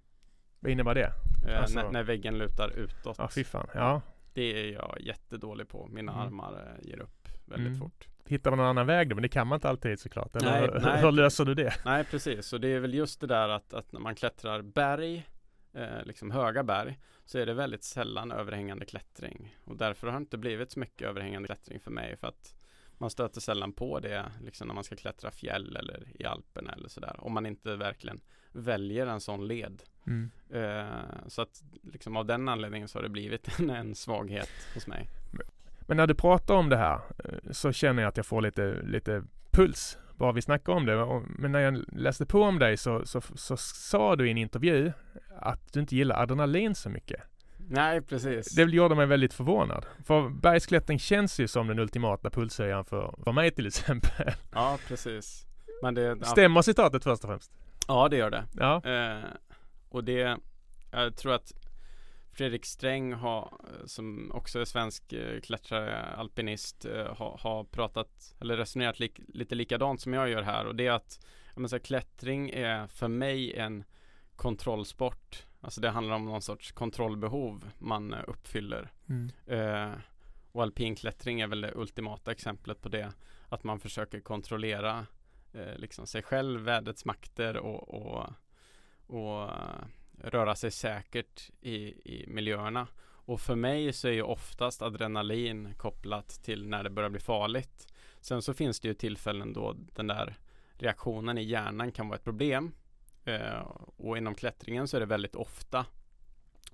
Vad 0.62 0.72
innebär 0.72 0.96
det? 0.96 1.12
Eh, 1.48 1.62
Alltså- 1.62 1.76
när, 1.82 1.92
när 1.92 2.04
väggen 2.04 2.38
lutar 2.38 2.70
utåt. 2.70 3.16
Ja, 3.20 3.30
fy 3.36 3.44
fan. 3.44 3.68
Ja. 3.74 4.02
Det 4.34 4.42
är 4.70 4.74
jag 4.74 4.98
jättedålig 5.02 5.68
på. 5.68 5.88
Mina 5.88 6.12
Mm. 6.12 6.26
armar 6.28 6.54
eh, 6.54 6.88
ger 6.90 7.00
upp 7.00 7.28
väldigt 7.46 7.68
Mm. 7.68 7.80
fort. 7.80 8.08
Hittar 8.26 8.52
man 8.52 8.58
någon 8.58 8.68
annan 8.68 8.88
väg 8.88 9.10
då? 9.10 9.16
Men 9.16 9.22
det 9.22 9.30
kan 9.30 9.48
man 9.48 9.56
inte 9.58 9.70
alltid 9.70 10.00
såklart. 10.00 10.36
Eller 10.36 10.52
Nej, 10.52 10.62
hur, 10.62 10.80
nej. 10.80 11.02
hur 11.02 11.12
löser 11.12 11.46
du 11.46 11.54
det? 11.54 11.74
Nej 11.86 12.04
precis, 12.04 12.54
och 12.54 12.62
det 12.62 12.68
är 12.68 12.80
väl 12.80 12.94
just 12.94 13.22
det 13.22 13.28
där 13.28 13.50
att, 13.50 13.74
att 13.74 13.92
när 13.92 14.00
man 14.00 14.16
klättrar 14.16 14.62
berg, 14.62 15.28
eh, 15.74 16.04
liksom 16.04 16.32
höga 16.32 16.64
berg, 16.64 17.00
så 17.26 17.38
är 17.38 17.46
det 17.46 17.54
väldigt 17.54 17.84
sällan 17.84 18.32
överhängande 18.32 18.86
klättring. 18.86 19.56
Och 19.64 19.78
därför 19.78 20.08
har 20.08 20.12
det 20.14 20.18
inte 20.18 20.38
blivit 20.38 20.72
så 20.72 20.80
mycket 20.80 21.08
överhängande 21.08 21.48
klättring 21.48 21.80
för 21.80 21.92
mig 21.92 22.18
för 22.18 22.28
att 22.28 22.56
man 23.02 23.10
stöter 23.10 23.42
sällan 23.42 23.74
på 23.74 24.00
det 24.00 24.32
liksom 24.44 24.68
när 24.68 24.76
man 24.76 24.84
ska 24.84 24.96
klättra 24.96 25.32
fjäll 25.32 25.76
eller 25.76 26.08
i 26.20 26.26
Alperna 26.26 26.72
eller 26.72 26.90
sådär. 26.90 27.16
Om 27.18 27.34
man 27.34 27.46
inte 27.46 27.76
verkligen 27.76 28.20
väljer 28.52 29.08
en 29.08 29.22
sån 29.22 29.48
led. 29.48 29.84
Mm. 30.08 30.32
Eh, 30.50 31.28
så 31.28 31.42
att 31.42 31.64
liksom 31.84 32.18
av 32.18 32.26
den 32.26 32.50
anledningen 32.50 32.88
så 32.88 32.98
har 32.98 33.04
det 33.04 33.10
blivit 33.10 33.60
en, 33.60 33.70
en 33.70 33.96
svaghet 33.96 34.50
hos 34.74 34.88
mig. 34.88 35.08
Men 35.82 35.98
när 35.98 36.08
du 36.08 36.16
pratar 36.16 36.56
om 36.56 36.70
det 36.70 36.78
här 36.78 37.00
eh, 37.26 37.52
så 37.52 37.72
känner 37.72 38.04
jag 38.04 38.10
att 38.10 38.18
jag 38.18 38.26
får 38.26 38.42
lite, 38.42 38.82
lite 38.82 39.24
puls 39.52 39.98
bara 40.16 40.32
vi 40.32 40.42
snackar 40.42 40.74
om 40.74 40.86
det. 40.86 41.24
Men 41.28 41.52
när 41.52 41.60
jag 41.60 41.84
läste 41.92 42.26
på 42.26 42.42
om 42.42 42.60
dig 42.60 42.78
så, 42.78 43.06
så, 43.06 43.22
så 43.22 43.58
sa 43.58 44.16
du 44.16 44.28
i 44.28 44.32
en 44.32 44.38
intervju 44.38 44.92
att 45.40 45.74
du 45.74 45.80
inte 45.80 45.96
gillar 45.96 46.22
adrenalin 46.22 46.76
så 46.76 46.90
mycket. 46.90 47.22
Nej 47.72 48.02
precis. 48.02 48.56
Det 48.56 48.64
gjorde 48.64 48.96
mig 48.96 49.06
väldigt 49.06 49.34
förvånad. 49.34 49.86
För 50.06 50.30
bergsklättring 50.30 51.00
känns 51.00 51.40
ju 51.40 51.48
som 51.48 51.68
den 51.68 51.80
ultimata 51.80 52.30
pulshöjaren 52.30 52.86
för, 52.86 53.16
för 53.24 53.32
mig 53.32 53.52
till 53.52 53.68
exempel. 53.68 54.34
Ja 54.52 54.78
precis. 54.88 55.46
Men 55.82 55.94
det, 55.94 56.02
ja, 56.02 56.26
Stämmer 56.26 56.62
citatet 56.62 57.04
först 57.04 57.24
och 57.24 57.30
främst? 57.30 57.52
ja 57.88 58.10
det 58.10 58.18
gör 58.18 58.30
det. 58.30 58.44
Ja. 58.54 58.82
Eh, 58.86 59.24
och 59.90 60.04
det, 60.04 60.38
jag 60.92 61.16
tror 61.16 61.34
att 61.34 61.54
Fredrik 62.34 62.66
Sträng 62.66 63.14
har, 63.14 63.42
eh, 63.42 63.86
som 63.86 64.32
också 64.34 64.60
är 64.60 64.66
svensk 64.66 65.14
eh, 65.14 65.40
klättrare, 65.40 66.02
alpinist, 66.02 66.86
eh, 66.86 67.16
har, 67.16 67.38
har 67.42 67.64
pratat 67.64 68.36
eller 68.40 68.58
resonerat 68.58 69.00
lik, 69.00 69.20
lite 69.28 69.56
likadant 69.56 70.02
som 70.02 70.14
jag 70.14 70.30
gör 70.30 70.42
här 70.42 70.66
och 70.66 70.76
det 70.76 70.88
är 70.88 70.92
att 70.92 71.20
menar, 71.56 71.68
så 71.68 71.76
här, 71.76 71.84
klättring 71.84 72.50
är 72.50 72.88
för 72.88 73.08
mig 73.08 73.56
en 73.58 73.84
kontrollsport. 74.36 75.46
Alltså 75.62 75.82
det 75.82 75.90
handlar 75.90 76.16
om 76.16 76.26
någon 76.26 76.42
sorts 76.42 76.72
kontrollbehov 76.72 77.72
man 77.80 78.14
eh, 78.14 78.20
uppfyller. 78.28 78.92
Mm. 79.10 79.32
Eh, 79.46 79.98
och 80.52 80.64
alpinklättring 80.64 81.42
är 81.42 81.48
väl 81.48 81.62
det 81.62 81.72
ultimata 81.76 82.32
exemplet 82.32 82.82
på 82.82 82.90
det. 82.90 83.14
Att 83.50 83.64
man 83.64 83.80
försöker 83.80 84.20
kontrollera 84.20 85.06
eh, 85.54 85.76
liksom 85.78 86.08
sig 86.08 86.24
själv, 86.24 86.62
vädrets 86.62 87.06
makter 87.06 87.58
och, 87.58 87.94
och, 87.94 88.34
och 89.08 89.44
eh, 89.44 89.86
röra 90.24 90.56
sig 90.56 90.72
säkert 90.72 91.52
i, 91.62 91.76
i 92.16 92.26
miljöerna. 92.28 92.88
Och 93.04 93.42
för 93.42 93.56
mig 93.56 93.94
så 93.94 94.08
är 94.08 94.12
ju 94.12 94.22
oftast 94.22 94.82
adrenalin 94.82 95.74
kopplat 95.78 96.30
till 96.30 96.68
när 96.68 96.84
det 96.84 96.90
börjar 96.90 97.10
bli 97.10 97.20
farligt. 97.20 97.88
Sen 98.22 98.42
så 98.42 98.54
finns 98.54 98.80
det 98.80 98.88
ju 98.88 98.94
tillfällen 98.94 99.54
då 99.54 99.76
den 99.96 100.08
där 100.08 100.38
reaktionen 100.74 101.38
i 101.38 101.44
hjärnan 101.44 101.92
kan 101.92 102.08
vara 102.08 102.18
ett 102.18 102.24
problem. 102.24 102.72
Eh, 103.26 103.60
och 103.98 104.18
inom 104.18 104.36
klättringen 104.36 104.88
så 104.88 104.98
är 104.98 105.00
det 105.00 105.06
väldigt 105.06 105.36
ofta 105.36 105.86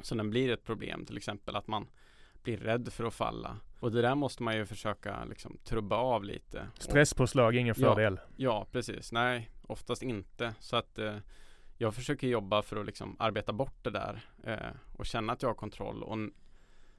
som 0.01 0.17
den 0.17 0.29
blir 0.29 0.49
ett 0.51 0.63
problem. 0.63 1.05
Till 1.05 1.17
exempel 1.17 1.55
att 1.55 1.67
man 1.67 1.87
blir 2.43 2.57
rädd 2.57 2.93
för 2.93 3.03
att 3.03 3.13
falla. 3.13 3.57
Och 3.79 3.91
det 3.91 4.01
där 4.01 4.15
måste 4.15 4.43
man 4.43 4.55
ju 4.57 4.65
försöka 4.65 5.25
liksom 5.25 5.57
trubba 5.63 5.95
av 5.95 6.23
lite. 6.23 6.67
Stresspåslag, 6.79 7.55
ingen 7.55 7.75
Ja. 7.77 7.87
fördel. 7.95 8.19
ja, 8.35 8.67
precis. 8.71 9.11
Nej, 9.11 9.49
oftast 9.61 10.03
inte. 10.03 10.53
Så 10.59 10.75
att 10.75 10.99
eh, 10.99 11.17
jag 11.77 11.95
försöker 11.95 12.27
jobba 12.27 12.61
för 12.61 12.75
att 12.79 12.85
liksom 12.85 13.15
arbeta 13.19 13.53
bort 13.53 13.83
det 13.83 13.89
där 13.89 14.25
eh, 14.43 14.75
och 14.97 15.05
känna 15.05 15.33
att 15.33 15.41
jag 15.41 15.49
har 15.49 15.55
kontroll. 15.55 16.03
Och 16.03 16.17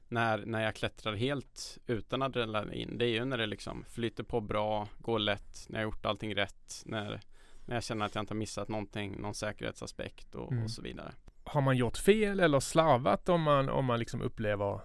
när, 0.09 0.47
när 0.47 0.65
jag 0.65 0.75
klättrar 0.75 1.15
helt 1.15 1.79
utan 1.87 2.23
adrenalin, 2.23 2.99
det 2.99 3.05
är 3.05 3.09
ju 3.11 3.25
när 3.25 3.39
det 3.39 3.47
liksom 3.47 3.85
flyter 3.85 4.23
på 4.25 4.41
bra, 4.41 4.89
går 4.99 5.19
lätt, 5.19 5.67
när 5.69 5.79
jag 5.81 5.87
har 5.87 5.93
gjort 5.93 6.07
allting 6.07 6.37
rätt, 6.37 6.83
när, 6.87 7.21
när 7.69 7.77
jag 7.77 7.85
känner 7.85 8.07
att 8.07 8.15
jag 8.15 8.23
inte 8.23 8.35
har 8.35 8.39
missat 8.39 8.69
någonting, 8.69 9.21
någon 9.21 9.35
säkerhetsaspekt 9.35 10.35
och, 10.35 10.53
Mm. 10.53 10.65
och 10.65 10.71
så 10.71 10.83
vidare. 10.83 11.13
Har 11.45 11.61
man 11.61 11.77
gjort 11.77 11.97
fel 11.97 12.41
eller 12.41 12.61
slarvat 12.61 13.29
om 13.29 13.43
man, 13.43 13.69
om 13.69 13.85
man 13.85 13.99
liksom 13.99 14.23
upplever 14.23 14.81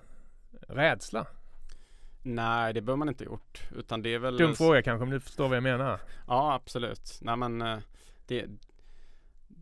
rädsla? 0.67 1.28
Nej, 2.24 2.74
det 2.74 2.82
behöver 2.82 2.98
man 2.98 3.10
inte 3.10 3.24
gjort. 3.24 3.62
Utan 3.76 4.02
det 4.02 4.13
är 4.13 4.19
väl 4.19 4.38
Dum 4.38 4.56
fråga 4.56 4.82
kanske, 4.82 5.06
men 5.06 5.13
du 5.13 5.19
förstår 5.19 5.48
vad 5.48 5.56
jag 5.56 5.63
menar. 5.63 6.00
Ja, 6.28 6.54
absolut. 6.54 7.19
Nej, 7.22 7.36
men 7.36 7.62
eh, 7.62 7.80
det, 8.28 8.46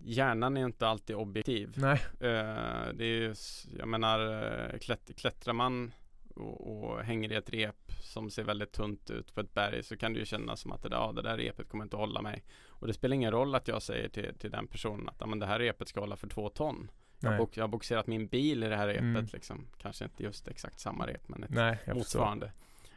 hjärnan 0.04 0.58
är 0.58 0.66
inte 0.66 0.88
alltid 0.88 1.16
objektiv. 1.16 1.74
Nej. 1.78 2.02
Eh, 2.20 2.94
det 2.94 3.04
är 3.06 3.20
ju, 3.20 3.36
jag 3.78 3.88
menar, 3.88 4.44
eh, 4.74 4.80
klätt, 4.80 5.12
klättrar 5.18 5.54
man 5.54 5.92
och, 6.36 6.84
och 6.92 7.04
hänger 7.04 7.32
i 7.32 7.36
ett 7.36 7.50
rep 7.50 7.92
som 8.02 8.30
ser 8.30 8.44
väldigt 8.44 8.72
tunt 8.72 9.10
ut 9.10 9.34
på 9.36 9.42
ett 9.42 9.54
berg 9.54 9.84
så 9.84 9.98
kan 9.98 10.14
det 10.14 10.20
ju 10.20 10.26
kännas 10.26 10.60
som 10.60 10.72
att 10.72 10.84
det 10.84 10.90
där, 10.90 10.98
ja, 10.98 11.12
det 11.12 11.22
där 11.22 11.38
repet 11.38 11.70
kommer 11.70 11.84
inte 11.84 11.96
hålla 11.98 12.22
mig. 12.22 12.44
Och 12.82 12.88
det 12.88 12.94
spelar 12.94 13.16
ingen 13.16 13.32
roll 13.32 13.56
att 13.56 13.68
jag 13.68 13.82
säger 13.82 14.10
till, 14.10 14.36
till 14.40 14.52
den 14.52 14.68
personen 14.68 15.10
att 15.10 15.30
men 15.30 15.40
det 15.40 15.46
här 15.46 15.60
repet 15.60 15.88
ska 15.88 16.00
hålla 16.00 16.16
för 16.16 16.28
två 16.28 16.50
ton. 16.50 16.92
Jag, 17.20 17.38
bok, 17.38 17.58
jag 17.58 17.64
har 17.64 17.68
boxerat 17.68 18.08
min 18.08 18.28
bil 18.28 18.64
i 18.64 18.68
det 18.68 18.76
här 18.76 18.88
repet 18.88 19.04
Mm. 19.04 19.28
liksom. 19.34 19.68
Kanske 19.78 20.04
inte 20.04 20.24
just 20.24 20.48
exakt 20.48 20.80
samma 20.80 21.08
rep 21.08 21.30
men 21.30 21.44
ett 21.44 21.50
Nej, 21.50 21.78
motsvarande. 21.88 22.52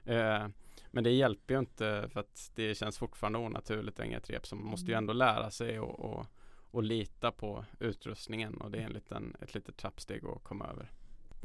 Eh, 0.05 0.47
men 0.91 1.05
det 1.05 1.11
hjälper 1.11 1.55
ju 1.55 1.61
inte 1.61 2.09
för 2.13 2.21
att 2.21 2.51
det 2.55 2.75
känns 2.75 2.99
fortfarande 2.99 3.39
onaturligt 3.39 4.01
att 4.01 4.07
ett 4.07 4.31
rep. 4.31 4.47
Så 4.47 4.57
man 4.57 4.67
måste 4.67 4.91
ju 4.91 4.97
ändå 4.97 5.13
lära 5.13 5.51
sig 5.51 5.81
och, 5.81 6.01
och, 6.01 6.27
och 6.71 6.83
lita 6.83 7.31
på 7.31 7.65
utrustningen 7.79 8.57
och 8.57 8.71
det 8.71 8.79
är 8.79 8.83
en 8.83 8.93
liten, 8.93 9.37
ett 9.41 9.55
litet 9.55 9.77
trappsteg 9.77 10.25
att 10.27 10.45
komma 10.45 10.67
över. 10.67 10.91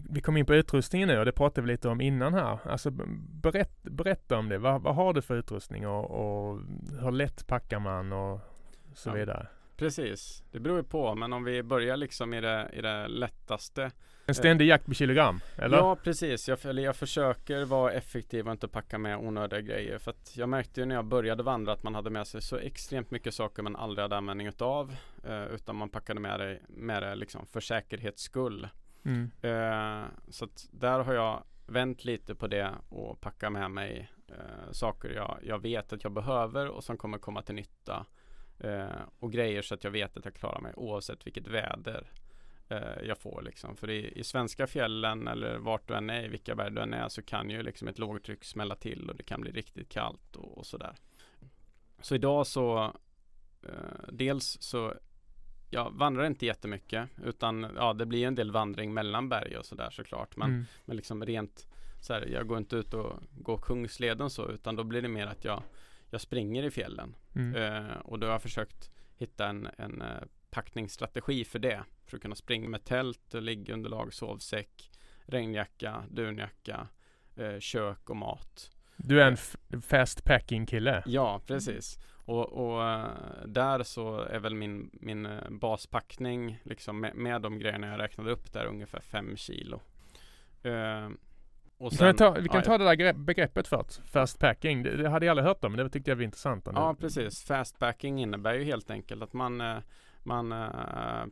Vi 0.09 0.21
kom 0.21 0.37
in 0.37 0.45
på 0.45 0.55
utrustningen 0.55 1.07
nu 1.07 1.19
och 1.19 1.25
det 1.25 1.31
pratade 1.31 1.67
vi 1.67 1.71
lite 1.73 1.89
om 1.89 2.01
innan 2.01 2.33
här. 2.33 2.59
Alltså 2.65 2.91
berätt, 3.41 3.83
berätta 3.83 4.37
om 4.37 4.49
det. 4.49 4.57
Vad, 4.57 4.81
vad 4.81 4.95
har 4.95 5.13
du 5.13 5.21
för 5.21 5.35
utrustning 5.37 5.87
och, 5.87 6.11
och 6.11 6.59
hur 7.01 7.11
lätt 7.11 7.47
packar 7.47 7.79
man 7.79 8.13
och 8.13 8.39
så 8.93 9.09
Ja. 9.09 9.13
vidare? 9.13 9.47
Precis, 9.77 10.43
det 10.51 10.59
beror 10.59 10.77
ju 10.77 10.83
på 10.83 11.15
men 11.15 11.33
om 11.33 11.43
vi 11.43 11.63
börjar 11.63 11.97
liksom 11.97 12.33
i 12.33 12.41
det, 12.41 12.69
i 12.73 12.81
det 12.81 13.07
lättaste. 13.07 13.91
En 14.25 14.35
ständig 14.35 14.65
jakt 14.65 14.85
på 14.85 14.93
kilogram, 14.93 15.39
eller? 15.55 15.77
Ja 15.77 15.95
precis, 15.95 16.47
jag, 16.47 16.65
eller 16.65 16.83
jag 16.83 16.95
försöker 16.95 17.65
vara 17.65 17.91
effektiv 17.91 18.45
och 18.45 18.51
inte 18.51 18.67
packa 18.67 18.97
med 18.97 19.17
onödiga 19.17 19.61
grejer. 19.61 19.97
För 19.97 20.11
att 20.11 20.37
jag 20.37 20.49
märkte 20.49 20.79
ju 20.81 20.85
när 20.85 20.95
jag 20.95 21.05
började 21.05 21.43
vandra 21.43 21.71
att 21.73 21.83
man 21.83 21.95
hade 21.95 22.09
med 22.09 22.27
sig 22.27 22.41
så 22.41 22.57
extremt 22.57 23.11
mycket 23.11 23.33
saker 23.33 23.63
man 23.63 23.75
aldrig 23.75 24.03
hade 24.03 24.17
användning 24.17 24.47
utav. 24.47 24.95
Eh, 25.23 25.43
utan 25.43 25.75
man 25.75 25.89
packade 25.89 26.19
med 26.19 26.39
det, 26.39 26.59
med 26.67 27.03
det 27.03 27.15
liksom 27.15 27.45
för 27.45 27.59
säkerhets 27.61 28.21
skull. 28.23 28.67
Mm. 29.05 29.31
Eh, 29.41 30.07
så 30.29 30.45
att 30.45 30.67
där 30.71 30.99
har 30.99 31.13
jag 31.13 31.43
vänt 31.65 32.05
lite 32.05 32.35
på 32.35 32.47
det 32.47 32.71
och 32.89 33.21
packa 33.21 33.49
med 33.49 33.71
mig 33.71 34.11
uh, 34.29 34.71
saker 34.71 35.09
jag, 35.09 35.39
jag 35.43 35.59
vet 35.59 35.93
att 35.93 36.03
jag 36.03 36.13
behöver 36.13 36.67
och 36.67 36.83
som 36.83 36.97
kommer 36.97 37.17
komma 37.17 37.41
till 37.41 37.55
nytta. 37.55 38.05
Uh, 38.63 39.01
och 39.19 39.31
grejer 39.31 39.61
så 39.61 39.73
att 39.73 39.83
jag 39.83 39.91
vet 39.91 40.17
att 40.17 40.25
jag 40.25 40.33
klarar 40.33 40.61
mig 40.61 40.73
oavsett 40.75 41.27
vilket 41.27 41.47
väder 41.47 42.11
jag 43.03 43.17
får 43.17 43.41
liksom. 43.41 43.75
För 43.75 43.89
i, 43.89 44.19
i 44.19 44.23
svenska 44.23 44.67
fjällen 44.67 45.27
eller 45.27 45.57
vart 45.57 45.87
du 45.87 45.93
än 45.93 46.09
är, 46.09 46.23
i 46.23 46.27
vilka 46.27 46.55
berg 46.55 46.71
du 46.71 46.81
än 46.81 46.93
är 46.93 47.09
så 47.09 47.21
kan 47.21 47.49
ju 47.49 47.63
liksom 47.63 47.87
ett 47.87 47.99
lågtryck 47.99 48.43
smälla 48.43 48.75
till 48.75 49.09
och 49.09 49.15
det 49.15 49.23
kan 49.23 49.41
bli 49.41 49.51
riktigt 49.51 49.89
kallt 49.89 50.35
och, 50.35 50.57
och 50.57 50.65
sådär. 50.65 50.95
Så 52.01 52.15
idag 52.15 52.47
så 52.47 52.93
dels 54.11 54.57
så 54.61 54.93
jag 55.69 55.91
vandrar 55.91 56.25
inte 56.25 56.45
jättemycket 56.45 57.09
utan 57.23 57.67
ja, 57.75 57.93
det 57.93 58.05
blir 58.05 58.27
en 58.27 58.35
del 58.35 58.51
vandring 58.51 58.93
mellan 58.93 59.29
berg 59.29 59.57
och 59.57 59.65
sådär 59.65 59.89
såklart. 59.89 60.35
Men, 60.37 60.49
Mm. 60.49 60.65
men 60.85 60.95
liksom 60.97 61.25
rent 61.25 61.67
så 62.01 62.13
här, 62.13 62.25
jag 62.25 62.47
går 62.47 62.57
inte 62.57 62.75
ut 62.75 62.93
och 62.93 63.13
går 63.31 63.57
Kungsleden 63.57 64.29
så 64.29 64.49
utan 64.51 64.75
då 64.75 64.83
blir 64.83 65.01
det 65.01 65.07
mer 65.07 65.27
att 65.27 65.45
jag, 65.45 65.63
jag 66.09 66.21
springer 66.21 66.63
i 66.63 66.71
fjällen. 66.71 67.15
Mm. 67.35 67.55
Eh, 67.85 67.97
och 67.97 68.19
då 68.19 68.27
har 68.27 68.31
jag 68.31 68.41
försökt 68.41 68.91
hitta 69.17 69.47
en, 69.47 69.69
en 69.77 70.01
eh, 70.01 70.07
packningsstrategi 70.51 71.43
för 71.45 71.59
det. 71.59 71.83
För 72.05 72.17
att 72.17 72.21
kunna 72.21 72.35
springa 72.35 72.69
med 72.69 72.85
tält, 72.85 73.33
och 73.33 73.41
liggunderlag, 73.41 74.13
sovsäck, 74.13 74.91
regnjacka, 75.25 76.03
dunjacka, 76.09 76.87
eh, 77.35 77.59
kök 77.59 78.09
och 78.09 78.17
mat. 78.17 78.71
Du 78.97 79.21
är 79.21 79.37
en 79.71 79.81
fast 79.81 80.23
packing 80.23 80.65
kille. 80.65 81.03
Ja, 81.05 81.41
precis. 81.47 81.99
Och, 82.29 82.51
och 82.73 82.83
eh, 82.89 83.07
där 83.45 83.83
så 83.83 84.19
är 84.19 84.39
väl 84.39 84.55
min, 84.55 84.89
min 84.93 85.25
eh, 85.25 85.49
baspackning 85.49 86.59
liksom 86.63 86.99
med, 86.99 87.15
med 87.15 87.41
de 87.41 87.59
grejerna 87.59 87.87
jag 87.87 87.99
räknade 87.99 88.31
upp 88.31 88.53
där 88.53 88.65
ungefär 88.65 88.99
5 88.99 89.35
kilo. 89.37 89.81
Och 91.77 91.91
Vi 91.93 91.97
kan 91.97 92.07
sen- 92.07 92.15
ta, 92.15 92.31
vi 92.31 92.47
kan 92.49 92.55
ja, 92.57 92.61
ta 92.65 92.77
det 92.77 92.83
där 92.83 92.95
gre- 92.95 93.25
begreppet 93.25 93.67
först. 93.67 94.01
Fast 94.05 94.39
packing. 94.39 94.83
Det, 94.83 94.97
det 94.97 95.09
hade 95.09 95.25
jag 95.25 95.31
aldrig 95.33 95.47
hört 95.47 95.63
om, 95.63 95.71
men 95.71 95.83
det 95.85 95.89
tyckte 95.89 96.11
jag 96.11 96.15
var 96.15 96.23
intressant. 96.23 96.67
Ja 96.73 96.95
precis, 96.99 97.43
fastpacking 97.43 98.21
innebär 98.21 98.53
ju 98.53 98.63
helt 98.63 98.89
enkelt 98.91 99.23
att 99.23 99.33
man, 99.33 99.61
eh, 99.61 99.77
man 100.23 100.49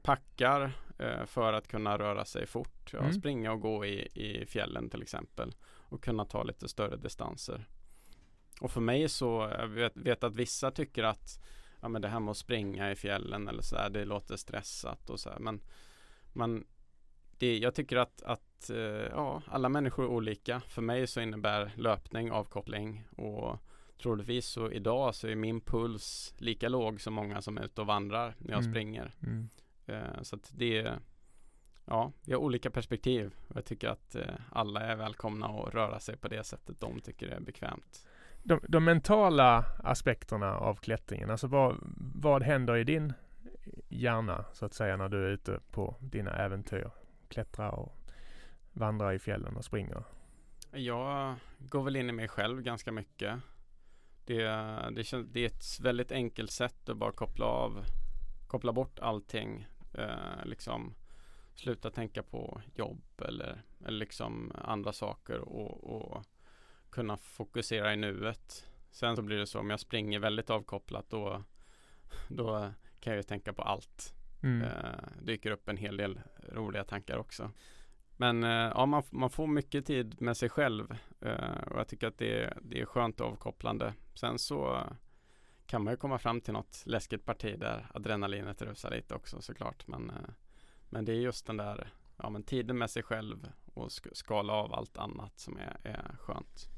packar 0.04 0.72
för 1.26 1.54
att 1.54 1.68
kunna 1.68 1.98
röra 1.98 2.26
sig 2.26 2.46
fort. 2.48 2.90
Ja, 2.94 3.00
Mm. 3.00 3.14
Springa 3.14 3.52
och 3.52 3.62
gå 3.62 3.86
i, 3.86 4.08
i 4.14 4.46
fjällen 4.46 4.90
till 4.90 5.02
exempel 5.02 5.56
och 5.90 6.04
kunna 6.04 6.26
ta 6.26 6.44
lite 6.44 6.68
större 6.68 6.96
distanser. 6.98 7.68
Och 8.62 8.72
för 8.72 8.82
mig 8.82 9.10
så, 9.10 9.54
jag 9.58 9.67
vet, 9.67 9.98
vet 9.98 10.24
att 10.24 10.36
vissa 10.36 10.72
tycker 10.72 11.04
att 11.04 11.43
ja, 11.82 11.88
men 11.88 12.02
det 12.02 12.08
här 12.08 12.20
med 12.20 12.32
att 12.32 12.38
springa 12.38 12.91
i 12.91 12.96
fjällen 12.96 13.48
eller 13.48 13.62
så 13.62 13.76
här, 13.76 13.89
det 13.89 14.06
låter 14.06 14.36
stressat 14.36 15.10
och 15.10 15.20
så 15.20 15.30
här, 15.30 15.39
men, 15.39 15.62
men 16.34 16.65
det, 17.38 17.58
jag 17.58 17.76
tycker 17.76 17.98
att, 17.98 18.22
att 18.22 18.70
eh, 18.70 18.78
ja, 19.12 19.41
alla 19.46 19.70
människor 19.70 20.04
är 20.06 20.10
olika. 20.10 20.60
För 20.60 20.82
mig 20.82 21.08
så 21.08 21.22
innebär 21.22 21.72
löpning 21.76 22.32
avkoppling 22.32 23.04
och 23.17 23.60
troligtvis 24.02 24.46
så 24.46 24.72
idag 24.72 25.15
så 25.15 25.28
är 25.28 25.36
min 25.36 25.62
puls 25.62 26.34
lika 26.38 26.70
låg 26.70 27.02
som 27.02 27.13
många 27.13 27.41
som 27.41 27.58
är 27.58 27.63
ute 27.65 27.82
och 27.82 27.88
vandrar 27.88 28.36
när 28.38 28.52
jag 28.54 28.60
Mm. 28.60 28.72
springer. 28.72 29.15
Mm. 29.24 29.50
Eh, 29.86 30.22
så 30.22 30.36
att 30.36 30.52
det 30.56 31.00
Ja, 31.89 32.12
vi 32.26 32.34
har 32.34 32.39
olika 32.39 32.70
perspektiv 32.70 33.36
och 33.48 33.58
jag 33.58 33.65
tycker 33.65 33.88
att 33.89 34.15
eh, 34.15 34.34
alla 34.52 34.82
är 34.82 34.96
välkomna 34.96 35.48
att 35.48 35.74
röra 35.74 36.00
sig 36.00 36.17
på 36.17 36.28
det 36.28 36.43
sättet 36.43 36.80
de 36.80 37.00
tycker 37.00 37.28
är 37.28 37.39
bekvämt. 37.39 38.08
De, 38.43 38.60
de 38.67 38.84
mentala 38.84 39.65
aspekterna 39.84 40.58
av 40.58 40.76
klättringen, 40.76 41.30
alltså 41.30 41.47
vad, 41.47 41.78
vad 42.15 42.43
händer 42.43 42.78
i 42.78 42.84
din 42.84 43.13
hjärna 43.89 44.45
så 44.54 44.65
att 44.65 44.73
säga 44.73 44.97
när 44.97 45.10
du 45.10 45.26
är 45.26 45.30
ute 45.30 45.60
på 45.71 45.95
dina 46.00 46.32
äventyr? 46.32 46.91
Klättrar 47.28 47.71
och 47.71 47.97
vandrar 48.73 49.13
i 49.13 49.19
fjällen 49.19 49.58
och 49.58 49.65
springer. 49.65 50.04
Jag 50.71 51.36
går 51.60 51.84
väl 51.84 51.95
in 51.95 52.10
i 52.10 52.13
mig 52.13 52.28
själv 52.28 52.62
ganska 52.62 52.91
mycket. 52.91 53.39
Det, 54.26 54.43
det, 54.95 55.04
känns, 55.04 55.28
det 55.32 55.39
är 55.39 55.45
ett 55.45 55.80
väldigt 55.82 56.12
enkelt 56.12 56.52
sätt 56.52 56.89
att 56.89 56.97
bara 56.97 57.12
koppla 57.12 57.45
av, 57.45 57.86
koppla 58.47 58.73
bort 58.73 59.00
allting. 59.00 59.67
Eh, 59.93 60.45
liksom 60.45 60.95
sluta 61.54 61.91
tänka 61.91 62.23
på 62.23 62.62
jobb 62.76 63.02
eller, 63.17 63.62
eller 63.86 64.00
liksom 64.00 64.52
andra 64.56 64.93
saker 64.93 65.39
och, 65.39 65.84
och 65.84 66.23
kunna 66.98 67.18
fokusera 67.18 67.94
i 67.94 67.96
nuet. 67.98 68.66
Sen 68.92 69.16
så 69.16 69.22
blir 69.22 69.38
det 69.38 69.48
så 69.48 69.60
om 69.60 69.70
jag 69.70 69.80
springer 69.80 70.20
väldigt 70.20 70.50
avkopplat 70.50 71.10
då, 71.10 71.44
då 72.30 72.72
kan 73.00 73.14
jag 73.14 73.18
ju 73.18 73.24
tänka 73.24 73.54
på 73.54 73.62
allt. 73.62 74.14
Mm. 74.44 74.62
Eh, 74.68 75.00
dyker 75.22 75.52
upp 75.52 75.70
en 75.70 75.78
hel 75.78 75.98
del 75.98 76.20
roliga 76.54 76.84
tankar 76.84 77.18
också. 77.18 77.52
Men 78.18 78.44
eh, 78.44 78.50
ja, 78.50 78.86
man, 78.86 79.04
man 79.10 79.30
får 79.30 79.48
mycket 79.48 79.86
tid 79.86 80.22
med 80.22 80.38
sig 80.38 80.50
själv 80.50 80.98
eh, 81.22 81.58
och 81.72 81.80
jag 81.80 81.88
tycker 81.88 82.08
att 82.08 82.18
det, 82.18 82.44
är- 82.44 82.58
det 82.62 82.82
är 82.82 82.86
skönt 82.86 83.20
och 83.22 83.28
avkopplande. 83.28 83.94
Sen 84.14 84.40
så 84.40 84.84
kan 85.66 85.84
man 85.84 85.94
ju 85.94 85.98
komma 85.98 86.18
fram 86.20 86.42
till 86.42 86.54
något 86.54 86.84
läskigt 86.86 87.26
parti 87.26 87.60
där 87.60 87.88
adrenalinet 87.94 88.62
rusar 88.62 88.92
lite 88.92 89.16
också 89.16 89.42
såklart. 89.42 89.88
Men, 89.88 90.10
eh, 90.10 90.30
men 90.90 91.06
det 91.06 91.12
är 91.12 91.16
just 91.22 91.46
den 91.48 91.58
där 91.58 91.90
ja, 92.18 92.30
men 92.30 92.44
tiden 92.44 92.78
med 92.78 92.90
sig 92.90 93.04
själv 93.04 93.52
och 93.78 93.88
sk- 93.90 94.13
skala 94.13 94.54
av 94.54 94.74
allt 94.74 94.98
annat 94.98 95.40
som 95.40 95.58
är, 95.58 95.78
är 95.84 96.16
skönt. 96.20 96.70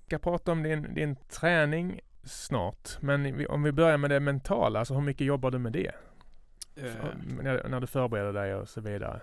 Vi 0.00 0.04
ska 0.06 0.18
prata 0.18 0.52
om 0.52 0.62
din, 0.62 0.94
din 0.94 1.16
träning 1.16 2.00
snart. 2.24 2.88
Men 3.00 3.46
om 3.46 3.62
vi 3.62 3.72
börjar 3.72 3.98
med 3.98 4.10
det 4.10 4.20
mentala, 4.20 4.78
alltså 4.78 4.94
hur 4.94 5.00
mycket 5.00 5.26
jobbar 5.26 5.50
du 5.50 5.58
med 5.58 5.72
det? 5.72 5.92
Eh, 6.76 6.92
När, 7.42 7.68
när 7.68 7.80
du 7.80 7.86
förbereder 7.86 8.32
dig 8.32 8.54
och 8.54 8.68
så 8.68 8.80
vidare. 8.80 9.20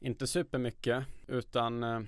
Inte 0.00 0.26
supermycket 0.26 1.04
utan 1.26 1.82
eh, 1.82 2.00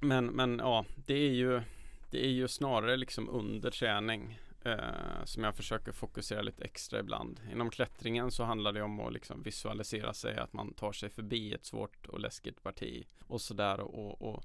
men, 0.00 0.26
men 0.26 0.58
ja, 0.58 0.84
det 1.06 1.14
är 1.14 1.32
ju 1.32 1.62
det 2.10 2.24
är 2.24 2.30
ju 2.30 2.48
snarare 2.48 2.96
liksom 2.96 3.28
under 3.28 3.70
träning 3.70 4.40
eh, 4.64 5.24
som 5.24 5.44
jag 5.44 5.56
försöker 5.56 5.92
fokusera 5.92 6.42
lite 6.42 6.64
extra 6.64 7.00
ibland. 7.00 7.40
Inom 7.52 7.70
klättringen 7.70 8.30
så 8.30 8.44
handlar 8.44 8.72
det 8.72 8.82
om 8.82 9.00
att 9.00 9.12
liksom 9.12 9.42
visualisera 9.42 10.14
sig 10.14 10.36
att 10.36 10.52
man 10.52 10.74
tar 10.74 10.92
sig 10.92 11.10
förbi 11.10 11.54
ett 11.54 11.64
svårt 11.64 12.06
och 12.06 12.20
läskigt 12.20 12.62
parti 12.62 13.06
och 13.26 13.40
sådär 13.40 13.80
och, 13.80 14.22
och 14.22 14.44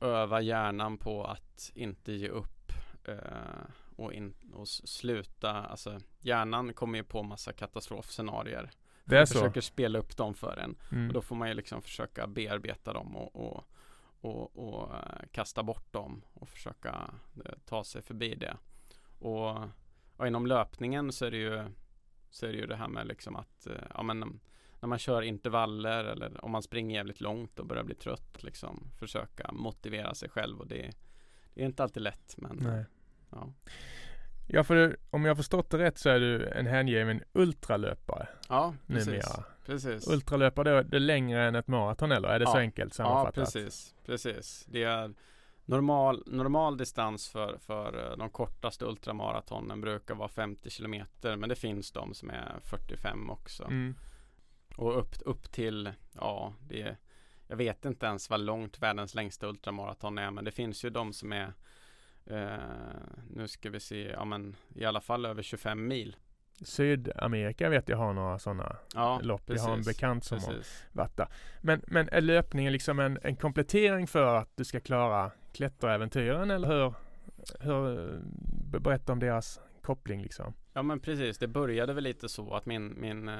öva 0.00 0.40
hjärnan 0.40 0.98
på 0.98 1.24
att 1.24 1.70
inte 1.74 2.12
ge 2.12 2.28
upp 2.28 2.72
eh, 3.04 3.16
och, 3.96 4.12
in, 4.12 4.34
och 4.52 4.68
sluta. 4.68 5.50
Alltså 5.50 6.00
hjärnan 6.20 6.74
kommer 6.74 6.98
ju 6.98 7.04
på 7.04 7.22
massa 7.22 7.52
katastrofscenarier. 7.52 8.70
Det 9.04 9.18
är 9.18 9.24
så? 9.24 9.34
försöker 9.34 9.60
spela 9.60 9.98
upp 9.98 10.16
dem 10.16 10.34
för 10.34 10.56
en. 10.56 10.76
Mm. 10.92 11.08
Och 11.08 11.14
då 11.14 11.22
får 11.22 11.36
man 11.36 11.48
ju 11.48 11.54
liksom 11.54 11.82
försöka 11.82 12.26
bearbeta 12.26 12.92
dem 12.92 13.16
och, 13.16 13.36
och, 13.36 13.64
och, 14.20 14.56
och 14.56 14.94
eh, 14.94 15.26
kasta 15.32 15.62
bort 15.62 15.92
dem 15.92 16.22
och 16.34 16.48
försöka 16.48 17.10
eh, 17.44 17.52
ta 17.64 17.84
sig 17.84 18.02
förbi 18.02 18.34
det. 18.34 18.56
Och, 19.18 19.58
och 20.16 20.26
inom 20.26 20.46
löpningen 20.46 21.12
så 21.12 21.24
är 21.26 21.30
det 21.30 21.36
ju 21.36 21.64
så 22.30 22.46
är 22.46 22.50
det 22.52 22.58
ju 22.58 22.66
det 22.66 22.76
här 22.76 22.88
med 22.88 23.06
liksom 23.06 23.36
att 23.36 23.66
eh, 23.66 23.72
ja, 23.94 24.02
men, 24.02 24.40
när 24.80 24.88
man 24.88 24.98
kör 24.98 25.22
intervaller 25.22 26.04
eller 26.04 26.44
om 26.44 26.50
man 26.50 26.62
springer 26.62 26.96
jävligt 26.96 27.20
långt 27.20 27.58
och 27.58 27.66
börjar 27.66 27.84
bli 27.84 27.94
trött 27.94 28.42
liksom 28.42 28.90
försöka 28.98 29.52
motivera 29.52 30.14
sig 30.14 30.28
själv 30.28 30.60
och 30.60 30.66
det, 30.66 30.90
det 31.54 31.62
är 31.62 31.66
inte 31.66 31.82
alltid 31.82 32.02
lätt 32.02 32.34
men 32.36 32.56
Nej. 32.56 32.84
ja. 33.30 33.52
Ja, 34.50 34.64
för 34.64 34.96
om 35.10 35.24
jag 35.24 35.36
förstått 35.36 35.70
det 35.70 35.78
rätt 35.78 35.98
så 35.98 36.08
är 36.08 36.20
du 36.20 36.48
en 36.48 36.66
hängiven 36.66 37.22
ultralöpare 37.32 38.28
ja, 38.48 38.74
precis. 38.86 39.06
numera. 39.06 39.44
precis. 39.66 40.08
Ultralöpare, 40.08 40.76
då, 40.76 40.82
det 40.82 40.96
är 40.96 41.00
längre 41.00 41.44
än 41.44 41.54
ett 41.54 41.68
maraton 41.68 42.12
eller? 42.12 42.28
Är 42.28 42.38
det 42.38 42.46
så 42.46 42.52
Ja. 42.56 42.58
enkelt 42.60 42.98
Ja, 42.98 43.04
sammanfattat? 43.04 43.34
precis. 43.34 43.94
precis. 44.06 44.66
Det 44.68 44.82
är 44.82 45.14
normal, 45.68 46.22
normal 46.26 46.76
distans 46.76 47.28
för, 47.28 47.58
för 47.58 48.10
eh, 48.10 48.16
de 48.16 48.30
kortaste 48.30 48.84
ultramaratonen 48.84 49.80
brukar 49.80 50.14
vara 50.14 50.28
50 50.28 50.70
kilometer 50.70 51.36
men 51.36 51.48
det 51.48 51.54
finns 51.54 51.92
de 51.92 52.14
som 52.14 52.30
är 52.30 52.54
45 52.62 53.30
också. 53.30 53.64
Mm. 53.64 53.94
Och 54.76 54.98
upp, 54.98 55.14
upp 55.20 55.52
till, 55.52 55.92
ja, 56.12 56.52
det 56.60 56.82
är, 56.82 56.96
jag 57.46 57.56
vet 57.56 57.84
inte 57.84 58.06
ens 58.06 58.30
vad 58.30 58.40
långt 58.40 58.78
världens 58.78 59.14
längsta 59.14 59.46
ultramaraton 59.46 60.18
är 60.18 60.30
men 60.30 60.44
det 60.44 60.50
finns 60.50 60.84
ju 60.84 60.90
de 60.90 61.12
som 61.12 61.32
är 61.32 61.52
eh, 62.26 62.58
nu 63.30 63.48
ska 63.48 63.70
vi 63.70 63.80
se, 63.80 64.02
ja 64.02 64.24
men 64.24 64.56
i 64.74 64.84
alla 64.84 65.00
fall 65.00 65.26
över 65.26 65.42
25 65.42 65.88
mil. 65.88 66.16
Sydamerika 66.60 67.68
vet 67.68 67.88
jag 67.88 67.96
har 67.96 68.12
några 68.12 68.38
sådana 68.38 68.76
Ja, 68.94 69.20
lopp. 69.22 69.42
Jag 69.46 69.60
har 69.60 69.74
en 69.74 69.82
bekant 69.82 70.24
som 70.24 70.38
har 70.38 70.52
precis. 70.52 70.84
varit 70.92 71.16
där. 71.16 71.28
Men, 71.60 71.82
men 71.86 72.08
är 72.08 72.20
löpningen 72.20 72.72
liksom 72.72 72.98
en, 72.98 73.18
en 73.22 73.36
komplettering 73.36 74.06
för 74.06 74.34
att 74.34 74.56
du 74.56 74.64
ska 74.64 74.80
klara 74.80 75.30
klätteräventyren 75.52 76.50
eller 76.50 76.68
hur? 76.68 76.94
hur 77.60 78.10
be- 78.70 78.80
berätta 78.80 79.12
om 79.12 79.18
deras 79.18 79.60
koppling 79.82 80.22
liksom. 80.22 80.54
Ja 80.72 80.82
men 80.82 81.00
precis, 81.00 81.38
det 81.38 81.46
började 81.48 81.92
väl 81.92 82.04
lite 82.04 82.28
så 82.28 82.54
att 82.54 82.66
min, 82.66 83.00
min 83.00 83.28
eh, 83.28 83.34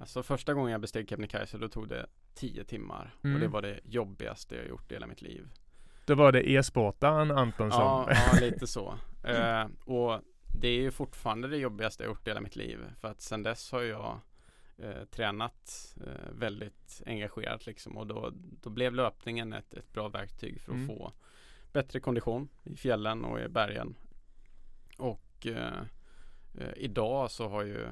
Alltså 0.00 0.22
första 0.22 0.54
gången 0.54 0.72
jag 0.72 0.80
besteg 0.80 1.08
Kebnekaise 1.08 1.58
då 1.58 1.68
tog 1.68 1.88
det 1.88 2.06
10 2.34 2.64
timmar 2.64 3.14
Mm. 3.24 3.34
och 3.34 3.40
det 3.40 3.48
var 3.48 3.62
det 3.62 3.80
jobbigaste 3.84 4.56
jag 4.56 4.68
gjort 4.68 4.90
i 4.90 4.94
hela 4.94 5.06
mitt 5.06 5.22
liv. 5.22 5.48
Då 6.04 6.14
var 6.14 6.32
det 6.32 6.50
e-sportaren 6.50 7.30
Anton 7.30 7.70
som... 7.70 7.80
Ja, 7.80 8.08
ja 8.10 8.40
lite 8.40 8.66
så. 8.66 8.94
Eh, 9.24 9.64
och 9.84 10.20
det 10.60 10.68
är 10.68 10.80
ju 10.80 10.90
fortfarande 10.90 11.48
det 11.48 11.56
jobbigaste 11.56 12.02
jag 12.02 12.08
gjort 12.10 12.26
i 12.26 12.30
hela 12.30 12.40
mitt 12.40 12.56
liv. 12.56 12.78
För 13.00 13.08
att 13.08 13.20
sen 13.20 13.42
dess 13.42 13.72
har 13.72 13.82
jag 13.82 14.20
eh, 14.82 15.04
tränat 15.04 15.94
eh, 16.06 16.32
väldigt 16.32 17.02
engagerat 17.06 17.66
liksom. 17.66 17.96
Och 17.96 18.06
då, 18.06 18.30
då 18.34 18.70
blev 18.70 18.94
löpningen 18.94 19.52
ett, 19.52 19.74
ett 19.74 19.92
bra 19.92 20.08
verktyg 20.08 20.60
för 20.60 20.72
att 20.72 20.76
Mm. 20.76 20.88
få 20.88 21.12
bättre 21.72 22.00
kondition 22.00 22.48
i 22.64 22.76
fjällen 22.76 23.24
och 23.24 23.40
i 23.40 23.48
bergen. 23.48 23.94
Och 24.98 25.46
eh, 25.46 25.82
eh, 26.58 26.72
idag 26.76 27.30
så 27.30 27.48
har 27.48 27.62
ju 27.62 27.86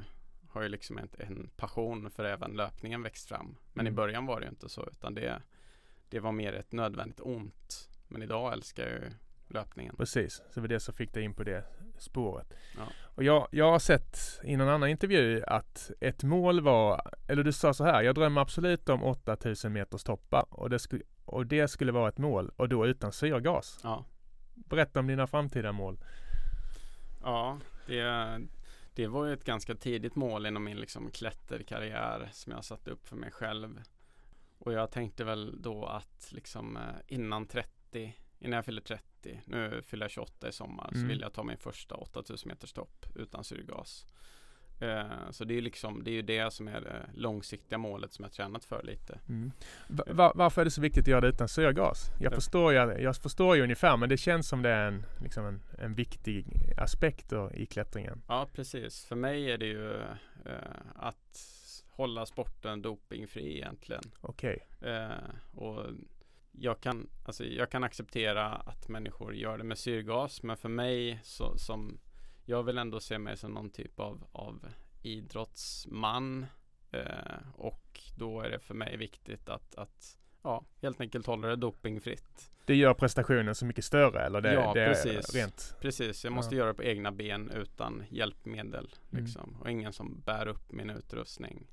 har 0.50 0.62
ju 0.62 0.68
liksom 0.68 0.98
en, 0.98 1.08
en 1.18 1.50
passion 1.56 2.10
för 2.10 2.24
även 2.24 2.52
löpningen 2.56 3.02
växt 3.02 3.28
fram. 3.28 3.56
Men 3.72 3.86
Mm. 3.86 3.92
i 3.92 3.96
början 3.96 4.26
var 4.26 4.40
det 4.40 4.48
inte 4.48 4.68
så 4.68 4.86
utan 4.92 5.14
det, 5.14 5.42
det 6.08 6.20
var 6.20 6.32
mer 6.32 6.52
ett 6.52 6.72
nödvändigt 6.72 7.20
ont. 7.20 7.88
Men 8.08 8.22
idag 8.22 8.52
älskar 8.52 8.82
jag 8.82 8.92
ju 8.92 9.10
löpningen. 9.48 9.96
Precis, 9.96 10.34
så 10.34 10.42
det 10.54 10.60
var 10.60 10.68
det 10.68 10.80
som 10.80 10.94
fick 10.94 11.12
dig 11.14 11.22
in 11.24 11.34
på 11.34 11.44
det 11.44 11.64
spåret. 12.02 12.54
Ja. 12.76 12.82
Och 13.04 13.24
jag, 13.24 13.48
jag 13.50 13.70
har 13.70 13.78
sett 13.78 14.18
i 14.44 14.56
någon 14.56 14.68
annan 14.68 14.88
intervju 14.88 15.44
att 15.46 15.90
ett 16.00 16.22
mål 16.22 16.60
var, 16.60 17.02
eller 17.28 17.44
du 17.44 17.52
sa 17.52 17.74
så 17.74 17.84
här, 17.84 18.02
jag 18.02 18.14
drömmer 18.14 18.40
absolut 18.40 18.88
om 18.88 19.02
8000 19.04 19.72
meters 19.72 20.02
toppar 20.04 20.44
och 20.50 20.70
det, 20.70 20.78
sku, 20.78 21.00
och 21.24 21.46
det 21.46 21.68
skulle 21.68 21.92
vara 21.92 22.08
ett 22.08 22.18
mål 22.18 22.50
och 22.56 22.68
då 22.68 22.86
utan 22.86 23.12
syrgas. 23.12 23.80
Ja, 23.82 24.04
Berätta 24.54 25.00
om 25.00 25.06
dina 25.06 25.26
framtida 25.26 25.72
mål. 25.72 25.98
ja 27.22 27.58
det, 27.86 28.40
det 28.94 29.06
var 29.06 29.26
ju 29.26 29.32
ett 29.32 29.44
ganska 29.44 29.74
tidigt 29.74 30.14
mål 30.14 30.46
inom 30.46 30.64
min 30.64 30.76
liksom 30.80 31.10
klätterkarriär 31.10 32.28
som 32.32 32.52
jag 32.52 32.64
satte 32.64 32.90
upp 32.90 33.08
för 33.08 33.16
mig 33.16 33.30
själv. 33.30 33.82
Och 34.58 34.72
jag 34.72 34.90
tänkte 34.90 35.24
väl 35.24 35.62
då 35.62 35.86
att 35.86 36.28
liksom 36.32 36.76
eh, 36.76 36.82
innan 37.06 37.46
30, 37.46 38.16
innan 38.38 38.56
jag 38.56 38.64
fyller 38.64 38.82
30, 38.82 39.04
nu 39.46 39.82
fyller 39.86 40.04
jag 40.04 40.10
28 40.10 40.48
i 40.48 40.52
sommar, 40.52 40.88
Mm. 40.92 41.02
så 41.02 41.08
vill 41.08 41.20
jag 41.20 41.32
ta 41.32 41.42
min 41.42 41.56
första 41.58 41.94
8000 41.94 42.48
meters 42.48 42.72
topp 42.72 43.06
utan 43.14 43.44
syrgas. 43.44 44.06
Eh, 44.80 45.30
så 45.30 45.44
det 45.44 45.54
är 45.58 45.60
liksom, 45.62 46.04
det 46.04 46.10
är 46.10 46.14
ju 46.14 46.22
det 46.22 46.52
som 46.52 46.68
är 46.68 46.80
det 46.80 47.10
långsiktiga 47.14 47.78
målet 47.78 48.12
som 48.12 48.22
jag 48.22 48.32
tränat 48.32 48.64
för 48.64 48.82
lite. 48.82 49.18
Mm. 49.28 49.52
Va 49.88 50.32
varför 50.34 50.60
är 50.60 50.64
det 50.64 50.70
så 50.70 50.80
viktigt 50.80 51.02
att 51.04 51.08
göra 51.08 51.20
det 51.20 51.28
utan 51.28 51.48
syrgas? 51.48 52.10
Jag, 52.20 52.32
Ja. 52.32 52.34
förstår, 52.36 52.72
ju, 52.72 52.78
jag 52.78 53.16
förstår 53.16 53.56
ju 53.56 53.62
ungefär 53.62 53.96
men 53.96 54.08
det 54.08 54.16
känns 54.16 54.48
som 54.48 54.62
det 54.62 54.70
är 54.70 54.86
en, 54.88 55.04
liksom 55.22 55.46
en, 55.46 55.60
en 55.78 55.94
viktig 55.94 56.46
aspekt 56.78 57.30
då 57.30 57.50
i 57.54 57.66
klättringen. 57.66 58.22
Ja, 58.28 58.48
precis. 58.52 59.04
För 59.06 59.16
mig 59.16 59.50
är 59.50 59.58
det 59.58 59.66
ju 59.66 59.94
eh, 60.44 60.80
att 60.96 61.40
hålla 61.90 62.26
sporten 62.26 62.82
dopingfri 62.82 63.56
egentligen. 63.56 64.02
Okej. 64.20 64.66
Eh, 64.80 65.10
och 65.54 65.86
jag 66.52 66.80
kan, 66.80 67.08
alltså 67.24 67.44
jag 67.44 67.70
kan 67.70 67.84
acceptera 67.84 68.46
att 68.46 68.88
människor 68.88 69.34
gör 69.34 69.58
det 69.58 69.64
med 69.64 69.78
syrgas, 69.78 70.42
men 70.42 70.56
för 70.56 70.68
mig 70.68 71.20
så, 71.22 71.58
som 71.58 71.98
jag 72.44 72.62
vill 72.62 72.78
ändå 72.78 73.00
se 73.00 73.18
mig 73.18 73.36
som 73.36 73.50
någon 73.52 73.70
typ 73.70 74.00
av, 74.00 74.26
av 74.32 74.66
idrottsman 75.02 76.46
eh, 76.92 77.02
och 77.54 78.00
då 78.16 78.40
är 78.40 78.50
det 78.50 78.58
för 78.58 78.74
mig 78.74 78.96
viktigt 78.96 79.48
att, 79.48 79.74
att 79.74 80.18
ja, 80.42 80.64
helt 80.82 81.00
enkelt 81.00 81.26
hålla 81.26 81.48
det 81.48 81.56
dopingfritt. 81.56 82.50
Det 82.64 82.76
gör 82.76 82.94
prestationen 82.94 83.54
så 83.54 83.64
mycket 83.66 83.84
större 83.84 84.20
eller 84.26 84.40
det, 84.40 84.52
Ja, 84.52 84.72
det 84.74 84.86
precis. 84.86 85.34
rent? 85.34 85.74
Precis, 85.80 86.24
jag 86.24 86.30
Ja. 86.30 86.34
måste 86.34 86.56
göra 86.56 86.68
det 86.68 86.74
på 86.74 86.82
egna 86.82 87.12
ben 87.12 87.50
utan 87.50 88.02
hjälpmedel 88.10 88.94
Mm. 89.12 89.24
liksom. 89.24 89.56
och 89.60 89.70
ingen 89.70 89.92
som 89.92 90.20
bär 90.26 90.46
upp 90.48 90.72
min 90.72 90.90
utrustning. 90.90 91.66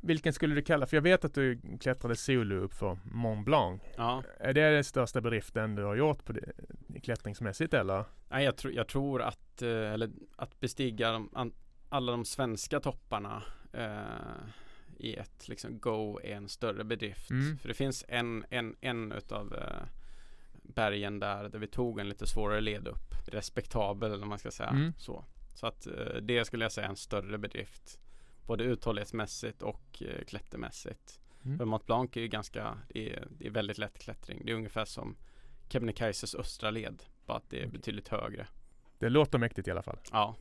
Vilken 0.00 0.32
skulle 0.32 0.54
du 0.54 0.62
kalla, 0.62 0.86
för 0.86 0.96
jag 0.96 1.02
vet 1.02 1.24
att 1.24 1.34
du 1.34 1.60
klättrade 1.80 2.16
solo 2.16 2.56
upp 2.56 2.74
för 2.74 2.98
Mont 3.04 3.44
Blanc. 3.44 3.82
Ja, 3.96 4.22
Är 4.40 4.52
det 4.52 4.70
den 4.70 4.84
största 4.84 5.20
bedriften 5.20 5.74
du 5.74 5.82
har 5.84 5.94
gjort 5.94 6.24
på 6.24 6.32
det, 6.32 6.52
klättringsmässigt 7.02 7.74
eller? 7.74 8.04
Nej, 8.28 8.44
jag, 8.44 8.56
tro, 8.56 8.70
jag 8.70 8.88
tror 8.88 9.22
att, 9.22 9.62
eh, 9.62 9.68
eller 9.92 10.10
att 10.36 10.60
bestiga 10.60 11.12
de, 11.12 11.52
alla 11.88 12.12
de 12.12 12.24
svenska 12.24 12.80
topparna 12.80 13.42
eh, 13.72 14.46
i 14.96 15.14
ett 15.14 15.48
liksom 15.48 15.78
go 15.78 16.20
är 16.22 16.36
en 16.36 16.48
större 16.48 16.84
bedrift. 16.84 17.30
Mm. 17.30 17.58
För 17.58 17.68
det 17.68 17.74
finns 17.74 18.04
en, 18.08 18.44
en, 18.50 18.76
en 18.80 19.12
utav 19.12 19.54
eh, 19.54 19.88
bergen 20.62 21.18
där, 21.18 21.48
där 21.48 21.58
vi 21.58 21.66
tog 21.66 22.00
en 22.00 22.08
lite 22.08 22.26
svårare 22.26 22.60
led 22.60 22.88
upp. 22.88 23.14
Respektabel 23.26 24.12
eller 24.12 24.26
man 24.26 24.38
ska 24.38 24.50
säga. 24.50 24.68
Mm. 24.68 24.92
Så, 24.98 25.24
så 25.54 25.66
att 25.66 25.86
eh, 25.86 26.16
det 26.22 26.44
skulle 26.44 26.64
jag 26.64 26.72
säga 26.72 26.86
är 26.86 26.90
en 26.90 26.96
större 26.96 27.38
bedrift. 27.38 27.98
Både 28.46 28.64
uthållighetsmässigt 28.64 29.62
och 29.62 30.02
eh, 30.02 30.24
klättermässigt. 30.24 31.20
Mm. 31.44 31.58
För 31.58 31.64
Mont 31.64 31.86
Blanc 31.86 32.16
är 32.16 32.20
ju 32.20 32.28
ganska, 32.28 32.78
det 32.88 33.12
är, 33.12 33.28
det 33.30 33.46
är 33.46 33.50
väldigt 33.50 33.78
lätt 33.78 33.98
klättring. 33.98 34.42
Det 34.44 34.52
är 34.52 34.56
ungefär 34.56 34.84
som 34.84 35.16
Kebnekaises 35.68 36.34
östra 36.34 36.70
led. 36.70 37.02
Bara 37.26 37.36
att 37.36 37.50
det 37.50 37.56
är 37.56 37.66
Okej. 37.66 37.78
betydligt 37.78 38.08
högre. 38.08 38.46
Det 38.98 39.08
låter 39.08 39.38
mäktigt 39.38 39.68
i 39.68 39.70
alla 39.70 39.82
fall. 39.82 39.98
Ja, 40.12 40.36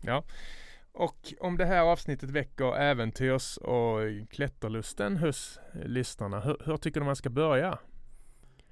Och 0.92 1.34
om 1.40 1.58
det 1.58 1.66
här 1.66 1.82
avsnittet 1.82 2.30
väcker 2.30 2.76
äventyrs 2.76 3.58
och 3.58 4.00
klätterlusten 4.30 5.18
hos 5.18 5.60
lyssnarna, 5.86 6.40
hur, 6.40 6.58
hur 6.66 6.78
tycker 6.78 7.00
du 7.00 7.06
man 7.06 7.16
ska 7.16 7.30
börja? 7.30 7.80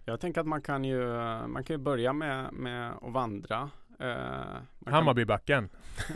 jag 0.06 0.20
tänker 0.20 0.42
att 0.42 0.48
man 0.48 0.62
kan 0.62 0.84
ju, 0.84 1.08
man 1.48 1.63
kan 1.63 1.74
ju 1.74 1.78
börja 1.78 2.13
med, 2.13 2.54
med 2.54 2.92
att 2.92 3.13
vandra. 3.13 3.70
Kan- 3.99 4.93
Hammarbybacken. 4.93 5.69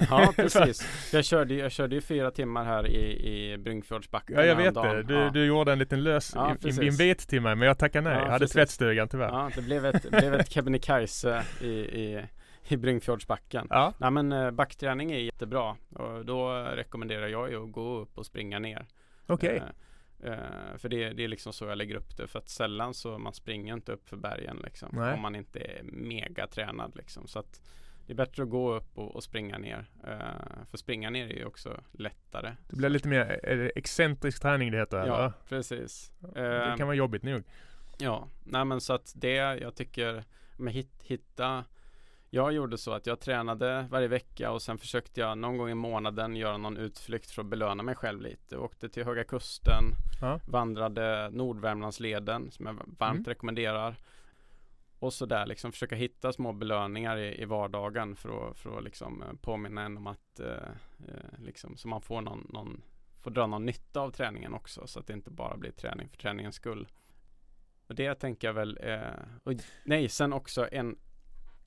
Ja, 0.10 0.34
precis. 0.36 1.10
Jag 1.14 1.26
körde, 1.26 1.54
jag 1.54 1.72
körde 1.72 1.96
ju 1.96 2.02
fyra 2.02 2.32
timmar 2.32 2.66
här 2.66 2.88
i, 2.88 3.28
i 3.54 3.58
Bryngfjordsbacken 3.58 4.36
Ja, 4.36 4.46
jag 4.46 4.56
vet 4.56 4.74
det. 4.74 5.04
Du, 5.04 5.14
ja. 5.14 5.30
du 5.30 5.46
gjorde 5.46 5.72
en 5.72 5.80
liten 5.80 6.04
lös 6.04 6.32
Ja, 6.36 6.56
invit 6.82 7.28
till 7.28 7.42
mig, 7.42 7.56
men 7.56 7.68
jag 7.68 7.78
tackar 7.78 8.02
nej. 8.02 8.14
Ja, 8.14 8.20
jag 8.20 8.26
hade 8.26 8.40
precis. 8.40 8.54
tvättstugan 8.56 9.08
tyvärr. 9.08 9.28
Ja. 9.30 9.50
Det 9.56 9.62
blev 9.62 9.86
ett, 9.86 10.10
blev 10.12 10.34
ett 10.34 10.52
Kebnekaise 10.52 11.44
i, 11.62 11.68
i, 11.68 12.26
i 12.68 12.78
Bryngfjordsbacken. 12.78 13.68
ja. 13.70 13.94
Nej 13.98 14.12
men 14.12 14.32
eh, 14.32 14.52
backträning 14.52 15.12
är 15.12 15.18
jättebra 15.20 15.76
och 15.96 16.26
då 16.26 16.50
rekommenderar 16.76 17.28
jag 17.28 17.50
ju 17.52 17.64
att 17.64 17.72
gå 17.72 17.98
upp 17.98 18.18
och 18.18 18.26
springa 18.26 18.60
ner. 18.60 18.86
Okej. 19.28 19.58
Eh, 19.58 19.64
eh, 20.24 20.78
för 20.78 20.90
det, 20.90 21.10
det 21.14 21.24
är 21.24 21.28
liksom 21.28 21.54
så 21.54 21.66
jag 21.66 21.78
lägger 21.78 21.96
upp 21.96 22.18
det 22.18 22.28
för 22.28 22.40
att 22.40 22.50
sällan 22.50 22.94
så 22.94 23.18
man 23.18 23.34
springer 23.34 23.74
inte 23.74 23.92
upp 23.92 24.10
för 24.10 24.18
bergen 24.18 24.62
liksom. 24.64 24.90
Nej. 24.92 25.14
Om 25.14 25.22
man 25.22 25.36
inte 25.36 25.60
är 25.60 25.84
mega 25.84 26.48
tränad 26.48 26.96
liksom. 26.96 27.28
Så 27.28 27.40
att 27.40 27.62
det 28.06 28.14
är 28.14 28.18
bättre 28.18 28.44
att 28.44 28.50
gå 28.50 28.74
upp 28.74 28.98
och, 28.98 29.16
och 29.16 29.24
springa 29.24 29.58
ner. 29.58 29.86
Eh, 30.08 30.66
för 30.70 30.78
springa 30.78 31.10
ner 31.10 31.28
är 31.28 31.36
ju 31.36 31.46
också 31.46 31.82
lättare. 31.92 32.56
Det 32.70 32.76
blir 32.76 32.90
lite 32.90 33.08
mer 33.08 33.42
excentrisk 33.76 34.42
träning 34.42 34.72
det 34.72 34.78
heter 34.78 34.98
eller? 34.98 35.12
Ja, 35.14 35.34
precis. 35.50 36.12
Det 36.20 36.70
Eh, 36.70 36.76
kan 36.78 36.88
vara 36.88 36.96
jobbigt 36.98 37.24
nog. 37.24 37.44
Ja, 37.98 38.28
nej 38.44 38.66
men 38.66 38.82
så 38.82 38.94
att 38.94 39.14
det 39.16 39.36
jag 39.36 39.76
tycker 39.76 40.24
med 40.58 40.74
hit, 40.74 40.92
hitta 41.04 41.66
Jag 42.36 42.54
gjorde 42.54 42.78
så 42.78 42.92
att 42.92 43.06
jag 43.08 43.20
tränade 43.20 43.88
varje 43.92 44.08
vecka 44.08 44.52
och 44.52 44.62
sen 44.62 44.78
försökte 44.78 45.20
jag 45.20 45.38
någon 45.38 45.58
gång 45.58 45.70
i 45.70 45.74
månaden 45.76 46.36
göra 46.36 46.58
någon 46.58 46.78
utflykt 46.78 47.32
för 47.32 47.42
att 47.42 47.48
belöna 47.48 47.84
mig 47.84 47.96
själv 47.96 48.22
lite. 48.22 48.58
Åkte 48.58 48.90
till 48.90 49.04
Höga 49.06 49.24
Kusten, 49.24 49.84
Ja. 50.22 50.40
vandrade 50.48 51.30
Nordvärmlandsleden 51.30 52.52
som 52.52 52.66
jag 52.66 52.74
varmt 52.74 53.16
Mm. 53.18 53.24
rekommenderar. 53.26 53.96
Och 55.00 55.14
så 55.14 55.26
där 55.26 55.46
liksom 55.46 55.72
försöka 55.72 55.96
hitta 55.96 56.34
små 56.34 56.54
belöningar 56.54 57.18
i, 57.18 57.42
i 57.42 57.46
vardagen 57.46 58.16
för 58.16 58.50
att, 58.50 58.58
för 58.58 58.78
att 58.78 58.84
liksom 58.84 59.24
eh, 59.24 59.34
påminna 59.42 59.82
en 59.84 59.98
om 59.98 60.08
att 60.08 60.40
eh, 60.40 60.48
eh, 61.08 61.40
liksom 61.40 61.78
så 61.78 61.88
man 61.88 62.02
får 62.02 62.22
någon, 62.22 62.48
någon 62.54 62.82
får 63.22 63.32
dra 63.32 63.48
någon 63.48 63.66
nytta 63.66 64.00
av 64.02 64.12
träningen 64.12 64.54
också 64.54 64.88
så 64.88 65.00
att 65.00 65.08
det 65.08 65.14
inte 65.14 65.32
bara 65.32 65.58
blir 65.58 65.72
träning 65.72 66.10
för 66.10 66.18
träningens 66.18 66.56
skull. 66.56 66.88
Och 67.88 67.96
det 67.96 68.16
tänker 68.16 68.48
jag 68.48 68.54
väl, 68.54 68.80
eh, 68.82 69.00
och 69.44 69.54
nej 69.84 70.10
sen 70.10 70.34
också 70.34 70.68
en 70.72 70.98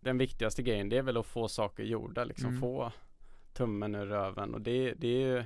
den 0.07 0.19
viktigaste 0.19 0.63
grejen 0.63 0.89
det 0.89 0.97
är 0.99 1.03
väl 1.03 1.17
att 1.17 1.27
få 1.27 1.49
saker 1.49 1.83
gjorda 1.83 2.25
liksom 2.25 2.49
Mm. 2.49 2.61
få 2.61 2.93
tummen 3.53 3.95
ur 3.95 4.07
röven 4.07 4.55
och 4.55 4.61
det, 4.61 4.95
det 4.95 5.09
är 5.09 5.27
ju 5.37 5.45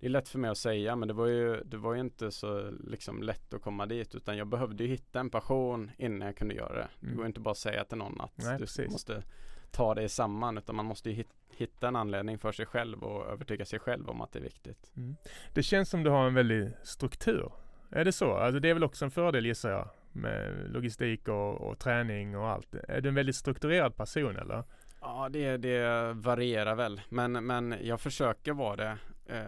det 0.00 0.06
är 0.06 0.10
lätt 0.10 0.28
för 0.28 0.38
mig 0.38 0.50
att 0.50 0.58
säga 0.58 0.96
men 0.96 1.08
det 1.08 1.14
var 1.14 1.26
ju 1.26 1.62
det 1.64 1.76
var 1.76 1.94
ju 1.94 2.00
inte 2.00 2.30
så 2.30 2.70
liksom 2.70 3.22
lätt 3.22 3.54
att 3.54 3.62
komma 3.62 3.86
dit 3.86 4.14
utan 4.14 4.36
jag 4.36 4.46
behövde 4.46 4.84
hitta 4.84 5.20
en 5.20 5.30
passion 5.30 5.90
innan 5.98 6.26
jag 6.26 6.36
kunde 6.36 6.54
göra 6.54 6.74
det. 6.74 6.88
Det 7.00 7.06
Mm. 7.06 7.16
går 7.16 7.24
ju 7.24 7.26
inte 7.26 7.40
bara 7.40 7.50
att 7.50 7.58
säga 7.58 7.84
till 7.84 7.98
någon 7.98 8.20
att 8.20 8.32
Nej, 8.38 8.52
du 8.52 8.58
precis. 8.58 8.92
måste 8.92 9.22
ta 9.70 9.94
dig 9.94 10.08
samman 10.08 10.58
utan 10.58 10.76
man 10.76 10.84
måste 10.86 11.10
ju 11.10 11.16
hit, 11.16 11.28
hitta 11.50 11.88
en 11.88 11.96
anledning 11.96 12.38
för 12.38 12.52
sig 12.52 12.66
själv 12.66 13.02
och 13.04 13.26
övertyga 13.32 13.64
sig 13.64 13.78
själv 13.78 14.08
om 14.10 14.20
att 14.20 14.32
det 14.32 14.38
är 14.38 14.42
viktigt. 14.42 14.92
Mm. 14.96 15.16
Det 15.54 15.62
känns 15.62 15.88
som 15.90 16.02
du 16.02 16.10
har 16.10 16.26
en 16.26 16.34
väldig 16.34 16.70
struktur. 16.82 17.52
Är 17.90 18.04
det 18.04 18.12
så? 18.12 18.32
Alltså 18.32 18.60
det 18.60 18.68
är 18.70 18.74
väl 18.74 18.84
också 18.84 19.04
en 19.04 19.10
fördel 19.10 19.46
gissar 19.46 19.70
jag 19.70 19.88
med 20.12 20.70
logistik 20.72 21.28
och, 21.28 21.60
och 21.60 21.78
träning 21.78 22.36
och 22.36 22.48
allt. 22.48 22.74
Är 22.88 23.00
du 23.00 23.08
en 23.08 23.14
väldigt 23.14 23.36
strukturerad 23.36 23.96
person 23.96 24.36
eller? 24.36 24.64
Ja, 25.00 25.28
det, 25.30 25.56
det 25.56 26.12
varierar 26.12 26.74
väl. 26.74 27.00
Men, 27.08 27.32
men 27.46 27.74
jag 27.82 28.00
försöker 28.00 28.52
vara 28.52 28.76
det. 28.76 28.96
Eh, 29.26 29.44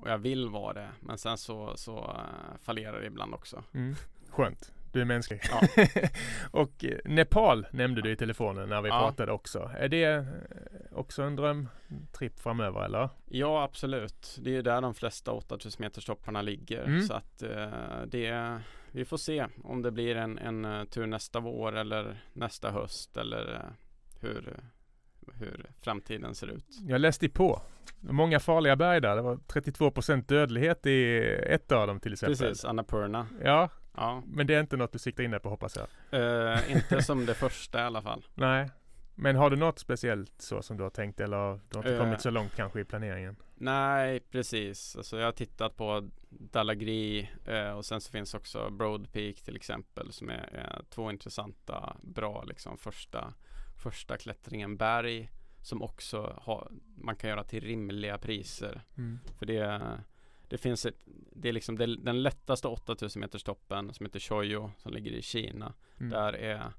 och 0.00 0.10
jag 0.10 0.18
vill 0.18 0.48
vara 0.48 0.72
det. 0.72 0.88
Men 1.00 1.18
sen 1.18 1.38
så, 1.38 1.76
så 1.76 1.98
eh, 1.98 2.58
fallerar 2.62 3.00
det 3.00 3.06
ibland 3.06 3.34
också. 3.34 3.64
Mm. 3.74 3.94
Skönt. 4.30 4.72
Du 4.92 5.00
är 5.00 5.04
mänsklig. 5.04 5.40
Ja. 5.50 5.86
och 6.50 6.84
eh, 6.84 6.98
Nepal 7.04 7.66
nämnde 7.70 8.02
du 8.02 8.10
i 8.10 8.16
telefonen 8.16 8.68
när 8.68 8.82
vi 8.82 8.88
Ja. 8.88 8.98
pratade 9.00 9.32
också. 9.32 9.70
Är 9.78 9.88
det 9.88 10.04
eh, 10.04 10.24
också 10.92 11.22
en 11.22 11.36
drömtripp 11.36 12.40
framöver 12.40 12.84
eller? 12.84 13.08
Ja, 13.28 13.62
absolut. 13.62 14.38
Det 14.42 14.50
är 14.50 14.54
ju 14.54 14.62
där 14.62 14.80
de 14.80 14.94
flesta 14.94 15.32
8000 15.32 15.82
meters 15.82 16.04
topparna 16.04 16.42
ligger. 16.42 16.82
Mm. 16.84 17.02
Så 17.02 17.14
att 17.14 17.42
eh, 17.42 17.68
det, 18.06 18.60
vi 18.92 19.04
får 19.04 19.16
se 19.16 19.46
om 19.64 19.82
det 19.82 19.90
blir 19.90 20.16
en, 20.16 20.38
en 20.38 20.64
eh, 20.64 20.84
tur 20.84 21.06
nästa 21.06 21.40
vår 21.40 21.76
eller 21.76 22.22
nästa 22.32 22.70
höst 22.70 23.16
eller 23.16 23.54
eh, 23.54 23.60
hur, 24.20 24.56
hur 25.34 25.66
framtiden 25.80 26.34
ser 26.34 26.46
ut. 26.46 26.66
Jag 26.88 27.00
läste 27.00 27.28
på. 27.28 27.62
Många 28.00 28.40
farliga 28.40 28.76
berg 28.76 29.00
där. 29.00 29.16
Det 29.16 29.22
var 29.22 29.36
32% 29.36 30.24
dödlighet 30.26 30.86
i 30.86 31.18
ett 31.46 31.72
av 31.72 31.86
dem 31.86 32.00
till 32.00 32.12
exempel. 32.12 32.36
Precis, 32.38 32.64
Annapurna. 32.64 33.26
Ja, 33.44 33.68
Ja, 33.96 34.22
men 34.26 34.46
det 34.46 34.54
är 34.54 34.60
inte 34.60 34.76
något 34.76 34.92
du 34.92 34.98
siktar 34.98 35.22
in 35.22 35.30
dig 35.30 35.40
på 35.40 35.48
hoppas 35.48 35.76
jag. 35.76 35.86
eh, 36.52 36.72
inte 36.72 37.02
som 37.02 37.26
det 37.26 37.34
första 37.34 37.78
i 37.78 37.82
alla 37.82 38.02
fall. 38.02 38.24
Nej. 38.34 38.70
Men 39.14 39.36
har 39.36 39.50
du 39.50 39.56
något 39.56 39.78
speciellt 39.78 40.42
så 40.42 40.62
som 40.62 40.76
du 40.76 40.82
har 40.82 40.90
tänkt 40.90 41.20
eller 41.20 41.60
du 41.70 41.76
har 41.76 41.82
inte 41.82 41.94
Eh. 41.94 42.00
kommit 42.00 42.20
så 42.20 42.30
långt 42.30 42.54
kanske 42.56 42.80
i 42.80 42.84
planeringen? 42.84 43.36
Nej, 43.54 44.20
precis. 44.20 44.96
Alltså 44.96 45.18
jag 45.18 45.24
har 45.24 45.32
tittat 45.32 45.76
på 45.76 46.08
Dalagri 46.28 47.30
eh, 47.46 47.70
och 47.70 47.84
sen 47.84 48.00
så 48.00 48.10
finns 48.10 48.34
också 48.34 48.70
Broad 48.70 49.12
Peak 49.12 49.36
till 49.36 49.56
exempel 49.56 50.12
som 50.12 50.30
är, 50.30 50.48
är 50.54 50.82
två 50.90 51.10
intressanta, 51.10 51.96
bra 52.02 52.44
liksom 52.44 52.78
första, 52.78 53.34
första 53.82 54.16
klättringen. 54.16 54.76
Berg 54.76 55.32
som 55.62 55.82
också 55.82 56.38
har, 56.42 56.70
man 56.96 57.16
kan 57.16 57.30
göra 57.30 57.44
till 57.44 57.60
rimliga 57.64 58.18
priser. 58.18 58.82
Mm. 58.96 59.18
För 59.38 59.46
det, 59.46 59.80
det 60.48 60.58
finns 60.58 60.86
ett, 60.86 60.96
det 61.32 61.48
är 61.48 61.52
liksom 61.52 61.78
det, 61.78 61.96
den 61.96 62.22
lättaste 62.22 62.68
8000 62.68 63.20
meters 63.20 63.42
toppen 63.42 63.94
som 63.94 64.06
heter 64.06 64.20
Choyo 64.20 64.70
som 64.78 64.92
ligger 64.92 65.10
i 65.10 65.22
Kina. 65.22 65.74
Mm. 66.00 66.10
Där 66.10 66.32
är 66.32 66.72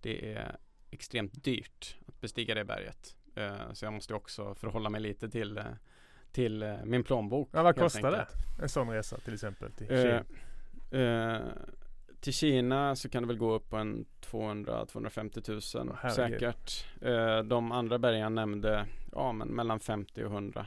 det 0.00 0.32
är 0.34 0.56
extremt 0.92 1.44
dyrt 1.44 1.96
att 2.06 2.20
bestiga 2.20 2.54
det 2.54 2.64
berget. 2.64 3.16
Eh, 3.34 3.72
så 3.72 3.84
jag 3.84 3.92
måste 3.92 4.14
också 4.14 4.54
förhålla 4.54 4.90
mig 4.90 5.00
lite 5.00 5.28
till, 5.28 5.58
eh, 5.58 5.64
till 6.32 6.62
eh, 6.62 6.74
min 6.84 7.04
plånbok. 7.04 7.48
Ja, 7.52 7.62
vad 7.62 7.76
kostar 7.76 8.10
det? 8.10 8.26
En 8.62 8.68
sån 8.68 8.90
resa 8.90 9.18
till 9.18 9.34
exempel 9.34 9.72
till 9.72 9.86
Kina? 9.86 10.24
till 12.20 12.32
Kina 12.32 12.96
så 12.96 13.08
kan 13.08 13.22
det 13.22 13.26
väl 13.26 13.38
gå 13.38 13.52
upp 13.52 13.70
på 13.70 13.76
en 13.76 14.06
200-250 14.20 15.40
tusen 15.40 15.88
Åh, 15.90 15.96
herregud. 16.00 16.40
säkert. 16.40 16.86
De 17.48 17.72
andra 17.72 17.98
bergen 17.98 18.20
jag 18.20 18.32
nämnde, 18.32 18.86
ja 19.12 19.32
men 19.32 19.48
mellan 19.48 19.80
50 19.80 20.24
och 20.24 20.32
100. 20.32 20.66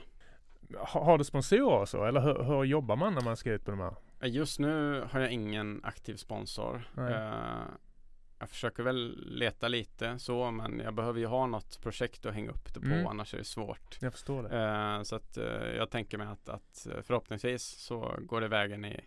har 0.78 1.18
du 1.18 1.24
sponsorer 1.24 1.80
och 1.80 1.90
så 1.90 2.06
eller 2.06 2.22
hur, 2.22 2.44
hur, 2.44 2.64
jobbar 2.64 2.96
man 2.96 3.14
när 3.14 3.22
man 3.22 3.38
ska 3.38 3.52
ut 3.52 3.66
på 3.66 3.72
de 3.72 3.80
här? 3.80 3.96
Just 4.28 4.60
nu 4.60 5.04
har 5.12 5.20
jag 5.20 5.32
ingen 5.32 5.82
aktiv 5.84 6.16
sponsor. 6.16 6.82
Jag 8.40 8.50
försöker 8.50 8.84
väl 8.84 9.24
leta 9.26 9.68
lite 9.68 10.20
så 10.20 10.52
men 10.52 10.80
jag 10.80 10.94
behöver 10.94 11.20
ju 11.20 11.26
ha 11.26 11.46
något 11.46 11.82
projekt 11.82 12.26
att 12.26 12.34
hänga 12.34 12.52
upp 12.52 12.74
det 12.74 12.80
på 12.80 12.86
mm. 12.86 13.08
annars 13.08 13.34
är 13.34 13.38
det 13.38 13.44
svårt. 13.44 13.98
Jag 14.02 14.14
förstår 14.14 14.44
det. 14.44 14.96
Uh, 14.98 15.04
så 15.04 15.16
att 15.16 15.38
uh, 15.38 15.76
jag 15.78 15.90
tänker 15.90 16.18
mig 16.18 16.28
att, 16.28 16.50
att 16.50 16.88
förhoppningsvis 17.04 17.64
så 17.64 18.16
går 18.20 18.42
det 18.42 18.48
vägen 18.48 18.86
i, 18.86 19.00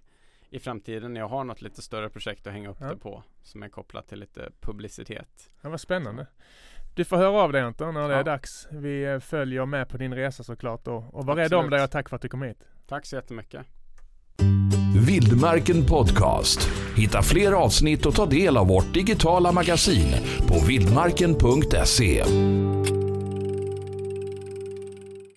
i 0.51 0.59
framtiden 0.59 1.13
när 1.13 1.21
jag 1.21 1.29
har 1.29 1.45
något 1.45 1.63
lite 1.63 1.83
större 1.83 2.09
projekt 2.11 2.47
att 2.47 2.53
hänga 2.53 2.71
upp 2.71 2.77
ja. 2.81 2.87
det 2.87 2.97
på 2.97 3.23
som 3.43 3.63
är 3.63 3.69
kopplat 3.69 4.09
till 4.09 4.19
lite 4.19 4.53
publicitet. 4.61 5.51
Ja, 5.61 5.69
vad 5.69 5.81
spännande. 5.81 6.27
Du 6.95 7.05
får 7.05 7.17
höra 7.17 7.41
av 7.41 7.53
dig 7.53 7.63
Anton 7.63 7.95
när 7.95 8.09
det 8.09 8.15
ja. 8.15 8.21
är 8.21 8.25
dags. 8.25 8.69
Vi 8.71 9.21
följer 9.21 9.67
med 9.67 9.89
på 9.89 9.97
din 9.97 10.15
resa 10.15 10.45
såklart 10.45 10.89
och, 10.89 11.15
och 11.15 11.27
var 11.27 11.37
rädd 11.37 11.55
om 11.55 11.71
dig 11.71 11.85
och 11.85 11.91
tack 11.91 12.09
för 12.09 12.17
att 12.17 12.23
du 12.23 12.29
kom 12.29 12.43
hit. 12.43 12.65
Tack 12.87 13.07
så 13.07 13.17
jättemycket. 13.17 13.67
Vildmarken 14.95 15.87
Podcast. 15.87 16.69
Hitta 16.97 17.23
fler 17.23 17.53
avsnitt 17.53 18.07
och 18.07 18.15
ta 18.15 18.27
del 18.27 18.57
av 18.57 18.69
vårt 18.69 18.95
digitala 18.95 19.53
magasin 19.53 20.15
på 20.47 20.67
vildmarken.se. 20.67 22.25